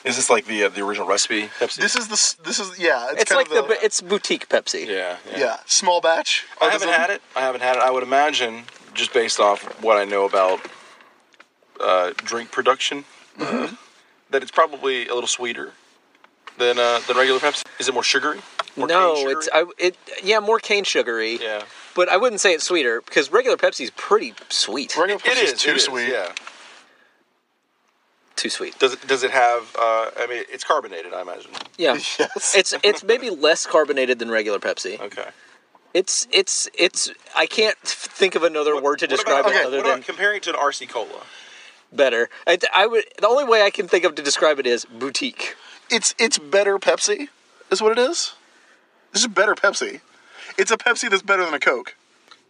Is 0.03 0.15
this 0.17 0.29
like 0.29 0.45
the 0.45 0.63
uh, 0.65 0.69
the 0.69 0.81
original 0.81 1.07
recipe? 1.07 1.43
Pepsi. 1.59 1.77
This 1.77 1.95
is 1.95 2.07
the 2.07 2.13
s- 2.13 2.33
this 2.43 2.59
is 2.59 2.77
yeah. 2.79 3.07
It's, 3.11 3.21
It's, 3.23 3.31
kind 3.31 3.47
like 3.47 3.57
of 3.57 3.67
the, 3.69 3.77
it's 3.85 4.01
boutique 4.01 4.49
Pepsi. 4.49 4.87
yeah, 4.87 5.17
yeah. 5.31 5.37
yeah 5.39 5.57
small 5.65 6.01
batch. 6.01 6.45
I 6.61 6.69
haven't 6.69 6.89
had 6.89 7.09
it. 7.09 7.21
I 7.35 7.41
haven't 7.41 7.61
had 7.61 7.75
it. 7.77 7.83
I 7.83 7.89
would 7.91 8.03
imagine, 8.03 8.63
just 8.93 9.13
based 9.13 9.39
off 9.39 9.63
what 9.81 9.95
I 9.97 10.05
know 10.05 10.25
about 10.25 10.59
uh, 11.79 12.11
drink 12.17 12.51
production, 12.51 13.05
Mm-hmm. 13.37 13.73
that 14.29 14.41
it's 14.43 14.51
probably 14.51 15.07
a 15.07 15.13
little 15.13 15.27
sweeter 15.27 15.71
than 16.57 16.77
uh, 16.79 16.99
than 17.07 17.15
regular 17.17 17.39
Pepsi. 17.39 17.63
Is 17.79 17.87
it 17.87 17.93
more 17.93 18.03
sugary? 18.03 18.39
More 18.75 18.88
no, 18.88 19.15
cane 19.15 19.29
it's? 19.29 19.49
I, 19.53 19.65
it 19.77 19.97
yeah 20.23 20.39
more 20.39 20.59
cane 20.59 20.83
sugary. 20.83 21.38
yeah. 21.41 21.63
But 21.95 22.09
I 22.09 22.17
wouldn't 22.17 22.41
say 22.41 22.53
it's 22.53 22.63
sweeter 22.63 23.01
because 23.01 23.31
regular 23.31 23.57
Pepsi's 23.57 23.91
pretty 23.91 24.33
sweet. 24.49 24.97
Regular 24.97 25.19
It 25.19 25.23
Pepsi's 25.23 25.51
is 25.53 25.62
too 25.62 25.71
it 25.71 25.77
is, 25.77 25.83
sweet. 25.83 26.09
Yeah. 26.09 26.31
Too 28.36 28.49
sweet. 28.49 28.77
Does 28.79 28.93
it 28.93 29.07
does 29.07 29.23
it 29.23 29.31
have? 29.31 29.75
Uh, 29.77 30.09
I 30.17 30.25
mean, 30.27 30.43
it's 30.49 30.63
carbonated. 30.63 31.13
I 31.13 31.21
imagine. 31.21 31.51
Yeah. 31.77 31.97
Yes. 32.19 32.55
It's 32.55 32.73
it's 32.83 33.03
maybe 33.03 33.29
less 33.29 33.65
carbonated 33.67 34.19
than 34.19 34.31
regular 34.31 34.59
Pepsi. 34.59 34.99
Okay. 34.99 35.27
It's 35.93 36.27
it's 36.31 36.67
it's 36.73 37.12
I 37.38 37.45
can't 37.45 37.77
think 37.79 38.33
of 38.33 38.41
another 38.43 38.81
word 38.81 38.99
to 38.99 39.07
describe 39.07 39.41
about, 39.41 39.51
it 39.51 39.55
okay, 39.57 39.65
other 39.67 39.77
what 39.77 39.86
than 39.86 40.01
comparing 40.03 40.38
it 40.38 40.43
to 40.43 40.49
an 40.49 40.55
RC 40.55 40.89
Cola? 40.89 41.23
better. 41.95 42.29
I, 42.47 42.57
I 42.73 42.88
would 42.88 43.05
the 43.19 43.27
only 43.27 43.43
way 43.43 43.62
I 43.62 43.69
can 43.69 43.88
think 43.88 44.03
of 44.03 44.15
to 44.15 44.23
describe 44.23 44.59
it 44.59 44.67
is 44.67 44.86
boutique. 44.86 45.55
It's 45.89 46.15
it's 46.17 46.38
better 46.38 46.79
Pepsi, 46.79 47.27
is 47.71 47.81
what 47.81 47.91
it 47.91 47.99
is. 47.99 48.33
This 49.13 49.21
is 49.21 49.28
better 49.28 49.56
Pepsi. 49.56 50.02
It's 50.58 50.71
a 50.71 50.78
Pepsi 50.78 51.10
that's 51.10 51.21
better 51.21 51.45
than 51.45 51.54
a 51.54 51.60
Coke. 51.60 51.95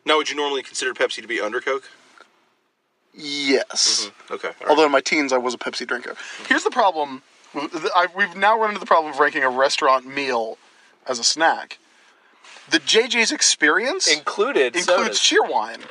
Now, 0.05 0.17
would 0.17 0.29
you 0.29 0.35
normally 0.35 0.63
consider 0.63 0.93
Pepsi 0.93 1.21
to 1.21 1.27
be 1.27 1.39
under 1.39 1.61
Coke? 1.61 1.89
Yes. 3.13 4.09
Mm-hmm. 4.09 4.33
Okay. 4.33 4.47
all 4.47 4.53
right. 4.61 4.69
Although 4.69 4.85
in 4.85 4.91
my 4.91 5.01
teens 5.01 5.31
I 5.31 5.37
was 5.37 5.53
a 5.53 5.57
Pepsi 5.57 5.85
drinker. 5.85 6.15
Here's 6.47 6.63
the 6.63 6.71
problem. 6.71 7.21
I, 7.53 8.07
we've 8.15 8.35
now 8.35 8.59
run 8.59 8.69
into 8.69 8.79
the 8.79 8.85
problem 8.85 9.13
of 9.13 9.19
ranking 9.19 9.43
a 9.43 9.49
restaurant 9.49 10.07
meal 10.07 10.57
as 11.07 11.19
a 11.19 11.23
snack. 11.23 11.77
The 12.71 12.79
JJ's 12.79 13.31
experience 13.31 14.11
Included 14.11 14.75
includes 14.75 14.85
sodas. 14.85 15.19
Cheerwine. 15.19 15.81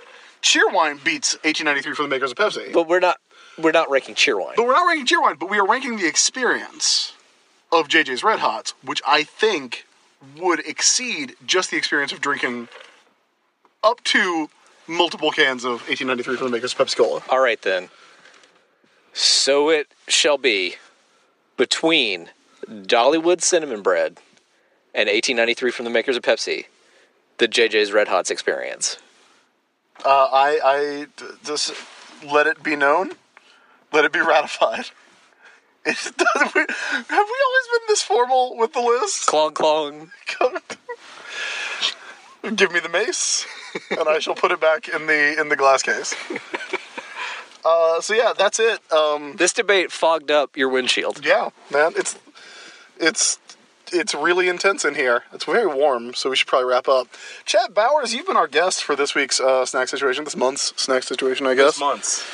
Cheerwine 0.42 1.04
beats 1.04 1.34
1893 1.44 1.94
for 1.94 2.02
the 2.02 2.08
makers 2.08 2.32
of 2.32 2.36
Pepsi. 2.36 2.72
But 2.72 2.88
we're 2.88 2.98
not 2.98 3.18
we're 3.58 3.72
not 3.72 3.90
ranking 3.90 4.14
Cheerwine. 4.14 4.56
But 4.56 4.66
we're 4.66 4.72
not 4.72 4.86
ranking 4.86 5.06
Cheerwine, 5.06 5.38
but 5.38 5.50
we 5.50 5.58
are 5.58 5.66
ranking 5.66 5.98
the 5.98 6.06
experience 6.08 7.12
of 7.70 7.86
JJ's 7.86 8.24
Red 8.24 8.40
Hots, 8.40 8.74
which 8.82 9.00
I 9.06 9.22
think 9.22 9.86
would 10.38 10.60
exceed 10.66 11.34
just 11.46 11.70
the 11.70 11.76
experience 11.76 12.12
of 12.12 12.20
drinking 12.20 12.68
up 13.82 14.02
to 14.04 14.48
multiple 14.86 15.30
cans 15.30 15.64
of 15.64 15.80
1893 15.88 16.36
from 16.36 16.46
the 16.46 16.52
makers 16.52 16.72
of 16.72 16.78
Pepsi 16.78 16.96
Cola. 16.96 17.22
All 17.28 17.40
right 17.40 17.60
then. 17.62 17.88
So 19.12 19.68
it 19.68 19.88
shall 20.08 20.38
be 20.38 20.76
between 21.56 22.30
Dollywood 22.66 23.42
cinnamon 23.42 23.82
bread 23.82 24.18
and 24.94 25.08
1893 25.08 25.70
from 25.70 25.84
the 25.84 25.90
makers 25.90 26.16
of 26.16 26.22
Pepsi, 26.22 26.66
the 27.38 27.48
JJ's 27.48 27.92
Red 27.92 28.08
Hots 28.08 28.30
experience. 28.30 28.98
Uh, 30.04 30.28
I, 30.32 30.60
I 30.64 31.06
d- 31.16 31.24
just 31.44 31.72
let 32.24 32.46
it 32.46 32.62
be 32.62 32.76
known, 32.76 33.12
let 33.92 34.04
it 34.04 34.12
be 34.12 34.20
ratified. 34.26 34.86
It 35.84 35.96
does, 36.16 36.54
we, 36.54 36.60
have 37.08 37.26
we 37.26 37.41
always 38.10 38.28
formal 38.28 38.56
with 38.56 38.72
the 38.72 38.80
list? 38.80 39.26
Clong 39.26 39.52
clong. 39.52 40.10
Give 42.56 42.72
me 42.72 42.80
the 42.80 42.88
mace, 42.88 43.46
and 43.90 44.08
I 44.08 44.18
shall 44.18 44.34
put 44.34 44.50
it 44.50 44.60
back 44.60 44.88
in 44.88 45.06
the 45.06 45.40
in 45.40 45.48
the 45.48 45.56
glass 45.56 45.82
case. 45.82 46.14
Uh, 47.64 48.00
so 48.00 48.12
yeah, 48.12 48.32
that's 48.36 48.58
it. 48.58 48.80
Um, 48.92 49.36
This 49.36 49.52
debate 49.52 49.92
fogged 49.92 50.32
up 50.32 50.56
your 50.56 50.68
windshield. 50.68 51.24
yeah, 51.24 51.50
man, 51.70 51.92
it's 51.94 52.18
it's 52.98 53.38
it's 53.92 54.16
really 54.16 54.48
intense 54.48 54.84
in 54.84 54.96
here. 54.96 55.22
It's 55.32 55.44
very 55.44 55.68
warm, 55.68 56.12
so 56.12 56.28
we 56.28 56.34
should 56.34 56.48
probably 56.48 56.68
wrap 56.68 56.88
up. 56.88 57.06
Chad 57.44 57.72
Bowers, 57.72 58.12
you've 58.12 58.26
been 58.26 58.36
our 58.36 58.48
guest 58.48 58.82
for 58.82 58.96
this 58.96 59.14
week's 59.14 59.38
uh, 59.38 59.64
snack 59.64 59.86
situation, 59.86 60.24
this 60.24 60.34
month's 60.34 60.72
snack 60.74 61.04
situation, 61.04 61.46
I 61.46 61.54
guess. 61.54 61.76
Six 61.76 61.80
months. 61.80 62.24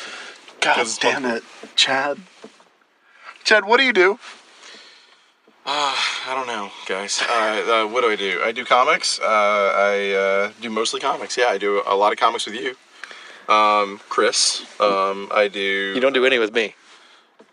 God 0.63 0.87
damn 0.99 1.27
it, 1.27 1.43
Chad. 1.77 2.17
Chad, 3.45 3.67
what 3.67 3.77
do 3.77 3.83
you 3.85 3.93
do? 3.93 4.19
I 5.71 6.33
don't 6.35 6.47
know, 6.47 6.71
guys. 6.87 7.21
Uh, 7.29 7.85
uh, 7.85 7.87
what 7.87 8.01
do 8.01 8.09
I 8.09 8.17
do? 8.17 8.41
I 8.43 8.53
do 8.53 8.65
comics. 8.65 9.21
Uh, 9.21 9.25
I 9.27 10.11
uh, 10.13 10.53
do 10.63 10.71
mostly 10.71 10.99
comics. 10.99 11.37
Yeah, 11.37 11.49
I 11.49 11.59
do 11.59 11.83
a 11.87 11.95
lot 11.95 12.11
of 12.11 12.19
comics 12.19 12.47
with 12.47 12.55
you, 12.55 12.75
um, 13.55 14.01
Chris. 14.09 14.63
Um, 14.81 15.29
I 15.31 15.49
do. 15.49 15.93
You 15.95 16.01
don't 16.01 16.15
do 16.15 16.25
any 16.25 16.39
with 16.39 16.55
me. 16.55 16.75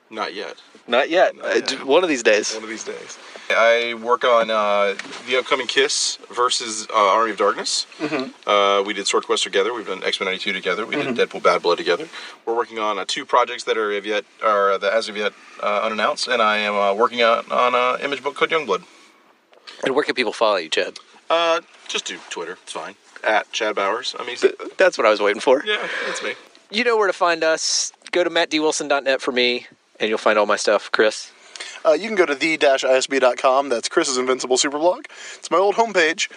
Not 0.10 0.34
yet. 0.34 0.56
Not 0.88 1.10
yet. 1.10 1.36
Not 1.36 1.56
yet. 1.56 1.74
Uh, 1.74 1.86
One 1.86 2.04
of 2.04 2.10
these 2.10 2.24
days. 2.24 2.54
One 2.54 2.64
of 2.64 2.70
these 2.70 2.86
days. 2.86 3.18
I 3.50 3.96
work 4.02 4.24
on 4.24 4.50
uh, 4.50 4.96
the 5.28 5.38
upcoming 5.38 5.68
Kiss 5.68 6.18
versus 6.34 6.88
uh, 6.90 6.94
Army 6.96 7.32
of 7.32 7.38
Darkness. 7.38 7.86
Mm-hmm. 8.00 8.50
Uh, 8.50 8.82
we 8.84 8.94
did 8.94 9.06
Swordquest 9.06 9.44
together. 9.44 9.74
We've 9.74 9.86
done 9.86 10.04
X-Men 10.04 10.28
'92 10.28 10.54
together. 10.54 10.86
We 10.86 10.96
did 10.96 11.16
Deadpool 11.16 11.44
Bad 11.44 11.62
Blood 11.62 11.78
together. 11.78 12.08
We're 12.46 12.56
working 12.56 12.80
on 12.80 12.98
uh, 12.98 13.06
two 13.08 13.26
projects 13.26 13.66
that 13.66 13.78
are 13.78 13.92
of 13.92 14.06
yet 14.06 14.26
are 14.44 14.78
that 14.78 14.94
as 14.94 15.10
of 15.10 15.18
yet 15.18 15.34
uh, 15.66 15.82
unannounced, 15.82 16.28
and 16.28 16.42
I 16.42 16.58
am 16.58 16.76
uh, 16.76 16.94
working 16.94 17.24
on 17.24 17.52
on 17.52 17.74
an 17.74 18.06
image 18.06 18.22
book 18.24 18.36
called 18.36 18.52
Youngblood. 18.52 18.84
And 19.84 19.96
where 19.96 20.04
can 20.04 20.16
people 20.16 20.34
follow 20.34 20.58
you, 20.58 20.70
Chad? 20.70 21.00
Uh, 21.30 21.62
just 21.88 22.06
do 22.06 22.18
Twitter. 22.30 22.58
It's 22.64 22.74
fine. 22.74 22.96
At 23.24 23.52
Chad 23.52 23.76
Bowers. 23.76 24.16
I'm 24.20 24.30
easy. 24.30 24.52
That's 24.78 24.98
what 24.98 25.08
I 25.08 25.10
was 25.10 25.20
waiting 25.20 25.42
for. 25.42 25.64
Yeah, 25.66 25.88
that's 26.06 26.24
me. 26.24 26.34
You 26.70 26.84
know 26.84 26.96
where 26.98 27.08
to 27.08 27.14
find 27.14 27.44
us. 27.44 27.92
Go 28.12 28.24
to 28.24 28.30
mattdwilson.net 28.30 29.22
for 29.22 29.32
me, 29.32 29.68
and 30.00 30.10
you'll 30.10 30.20
find 30.20 30.38
all 30.38 30.46
my 30.46 30.56
stuff. 30.56 30.92
Chris. 30.92 31.32
Uh, 31.86 31.94
you 31.94 32.08
can 32.08 32.16
go 32.16 32.26
to 32.26 32.36
the-isb.com. 32.36 33.70
That's 33.70 33.88
Chris's 33.88 34.18
Invincible 34.18 34.58
Superblog. 34.58 35.06
It's 35.36 35.50
my 35.50 35.58
old 35.58 35.76
homepage, 35.76 36.30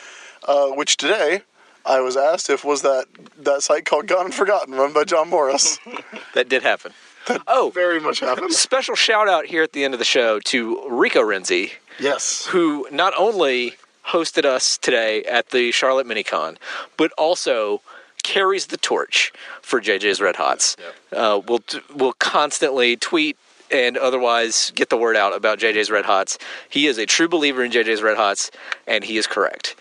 uh, 0.47 0.69
which 0.69 0.97
today 0.97 1.43
I 1.85 2.01
was 2.01 2.17
asked 2.17 2.51
if 2.51 2.65
was 2.65 2.83
that 2.83 3.07
that 3.39 3.63
site 3.63 3.85
called 3.85 4.07
Gone 4.07 4.27
and 4.27 4.35
Forgotten, 4.35 4.75
run 4.75 4.93
by 4.93 5.05
John 5.05 5.29
Morris. 5.29 5.79
That 6.35 6.49
did 6.49 6.63
happen. 6.63 6.93
oh, 7.47 7.71
Very 7.75 8.01
much 8.01 8.21
happened. 8.21 8.53
special 8.53 8.95
shout 8.95 9.29
out 9.29 9.47
here 9.47 9.63
at 9.63 9.73
the 9.73 9.85
end 9.85 9.95
of 9.95 9.99
the 9.99 10.05
show 10.05 10.39
to 10.41 10.89
Rico 10.89 11.21
Renzi, 11.23 11.73
Yes. 11.99 12.47
who 12.47 12.87
not 12.91 13.13
only 13.19 13.75
hosted 14.07 14.45
us 14.45 14.79
today 14.79 15.23
at 15.25 15.51
the 15.51 15.71
Charlotte 15.73 16.07
Minicon, 16.07 16.57
but 16.97 17.13
also 17.19 17.83
carries 18.23 18.67
the 18.67 18.77
torch 18.77 19.33
for 19.63 19.81
JJ's 19.81 20.21
Red 20.21 20.37
Hots. 20.37 20.77
Uh, 21.13 21.41
we'll 21.47 21.61
we'll 21.95 22.15
constantly 22.15 22.97
tweet 22.97 23.37
and 23.71 23.97
otherwise 23.99 24.73
get 24.75 24.89
the 24.89 24.97
word 24.97 25.15
out 25.17 25.35
about 25.37 25.59
JJ's 25.59 25.91
Red 25.91 26.05
Hots. 26.07 26.39
He 26.69 26.87
is 26.87 26.97
a 26.99 27.05
true 27.07 27.29
believer 27.29 27.63
in 27.63 27.71
JJ's 27.71 28.01
Red 28.03 28.17
Hots, 28.17 28.51
and 28.87 29.05
he 29.05 29.19
is 29.19 29.27
correct. 29.27 29.77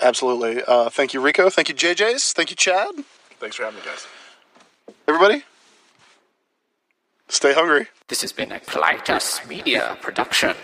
Absolutely. 0.00 0.62
Uh, 0.66 0.88
thank 0.90 1.12
you, 1.12 1.20
Rico. 1.20 1.50
Thank 1.50 1.68
you, 1.68 1.74
JJ's. 1.74 2.32
Thank 2.32 2.50
you, 2.50 2.56
Chad. 2.56 2.90
Thanks 3.40 3.56
for 3.56 3.64
having 3.64 3.80
me, 3.80 3.84
guys. 3.84 4.06
Everybody, 5.06 5.44
stay 7.28 7.52
hungry. 7.52 7.86
This 8.08 8.22
has 8.22 8.32
been 8.32 8.52
a 8.52 8.60
Clitus 8.60 9.46
Media 9.48 9.96
production. 10.00 10.56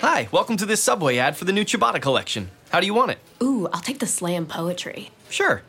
Hi, 0.00 0.28
welcome 0.32 0.56
to 0.56 0.66
this 0.66 0.82
Subway 0.82 1.18
ad 1.18 1.36
for 1.36 1.44
the 1.44 1.52
new 1.52 1.64
Ciabatta 1.64 2.00
collection. 2.00 2.50
How 2.70 2.80
do 2.80 2.86
you 2.86 2.94
want 2.94 3.10
it? 3.10 3.18
Ooh, 3.42 3.68
I'll 3.72 3.80
take 3.80 3.98
the 3.98 4.06
slam 4.06 4.46
poetry. 4.46 5.10
Sure. 5.28 5.62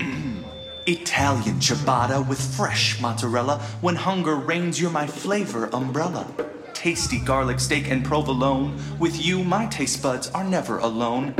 Italian 0.86 1.56
ciabatta 1.56 2.26
with 2.26 2.40
fresh 2.56 3.00
mozzarella. 3.00 3.58
When 3.82 3.96
hunger 3.96 4.36
reigns, 4.36 4.80
you're 4.80 4.90
my 4.90 5.06
flavor 5.06 5.68
umbrella. 5.74 6.26
Tasty 6.72 7.18
garlic 7.20 7.60
steak 7.60 7.90
and 7.90 8.04
provolone. 8.04 8.78
With 8.98 9.22
you, 9.22 9.44
my 9.44 9.66
taste 9.66 10.02
buds 10.02 10.30
are 10.30 10.44
never 10.44 10.78
alone. 10.78 11.34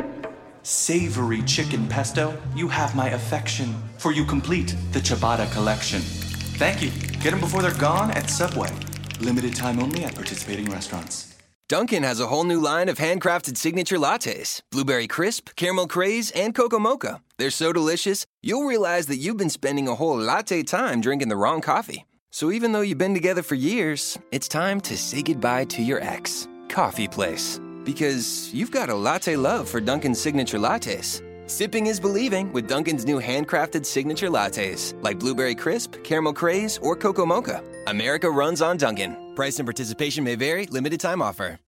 Savory 0.65 1.43
chicken 1.43 1.87
pesto, 1.89 2.37
you 2.55 2.69
have 2.69 2.95
my 2.95 3.09
affection, 3.11 3.75
for 3.97 4.13
you 4.13 4.25
complete 4.27 4.75
the 4.93 4.99
ciabatta 4.99 5.51
collection. 5.53 6.03
Thank 6.59 6.83
you. 6.83 6.91
Get 7.21 7.31
them 7.31 7.39
before 7.39 7.63
they're 7.63 7.73
gone 7.75 8.11
at 8.11 8.29
Subway. 8.29 8.73
Limited 9.21 9.55
time 9.55 9.79
only 9.79 10.03
at 10.05 10.17
participating 10.17 10.67
restaurants. 10.67 11.37
Dunkin' 11.69 12.03
has 12.03 12.19
a 12.19 12.27
whole 12.27 12.43
new 12.43 12.59
line 12.59 12.89
of 12.89 12.99
handcrafted 12.99 13.57
signature 13.57 13.97
lattes 13.97 14.61
Blueberry 14.73 15.07
Crisp, 15.07 15.51
Caramel 15.55 15.87
Craze, 15.87 16.33
and 16.33 16.57
Cocoa 16.57 16.81
Mocha. 16.81 17.23
They're 17.37 17.51
so 17.51 17.73
delicious, 17.73 18.27
you'll 18.43 18.65
realize 18.65 19.07
that 19.07 19.19
you've 19.19 19.37
been 19.37 19.51
spending 19.51 19.87
a 19.87 19.95
whole 19.95 20.17
latte 20.17 20.65
time 20.65 21.01
drinking 21.01 21.29
the 21.29 21.37
wrong 21.37 21.61
coffee. 21.61 22.05
So 22.33 22.51
even 22.51 22.73
though 22.73 22.81
you've 22.81 22.99
been 22.99 23.15
together 23.15 23.45
for 23.45 23.55
years, 23.55 24.19
it's 24.33 24.49
time 24.49 24.81
to 24.81 24.97
say 24.97 25.23
goodbye 25.23 25.67
to 25.67 25.83
your 25.83 26.03
ex, 26.03 26.49
Coffee 26.69 27.07
Place. 27.07 27.61
Because 27.85 28.53
you've 28.53 28.73
got 28.73 28.91
a 28.91 28.95
latte 28.95 29.37
love 29.37 29.69
for 29.69 29.81
Dunkin's 29.81 30.21
signature 30.21 30.59
lattes. 30.59 31.23
Sipping 31.49 31.87
is 31.87 31.99
believing 31.99 32.53
with 32.53 32.69
Dunkin's 32.69 33.07
new 33.07 33.19
handcrafted 33.19 33.87
signature 33.87 34.29
lattes, 34.29 34.93
like 35.03 35.19
Blueberry 35.19 35.55
Crisp, 35.55 36.05
Caramel 36.05 36.35
Craze, 36.35 36.79
or 36.83 36.95
Cocoa 36.95 37.25
Mocha. 37.25 37.65
America 37.87 38.31
runs 38.31 38.61
on 38.61 38.77
Dunkin'. 38.77 39.17
Price 39.35 39.59
and 39.59 39.67
participation 39.67 40.23
may 40.23 40.35
vary, 40.35 40.67
limited 40.67 41.01
time 41.01 41.23
offer. 41.23 41.57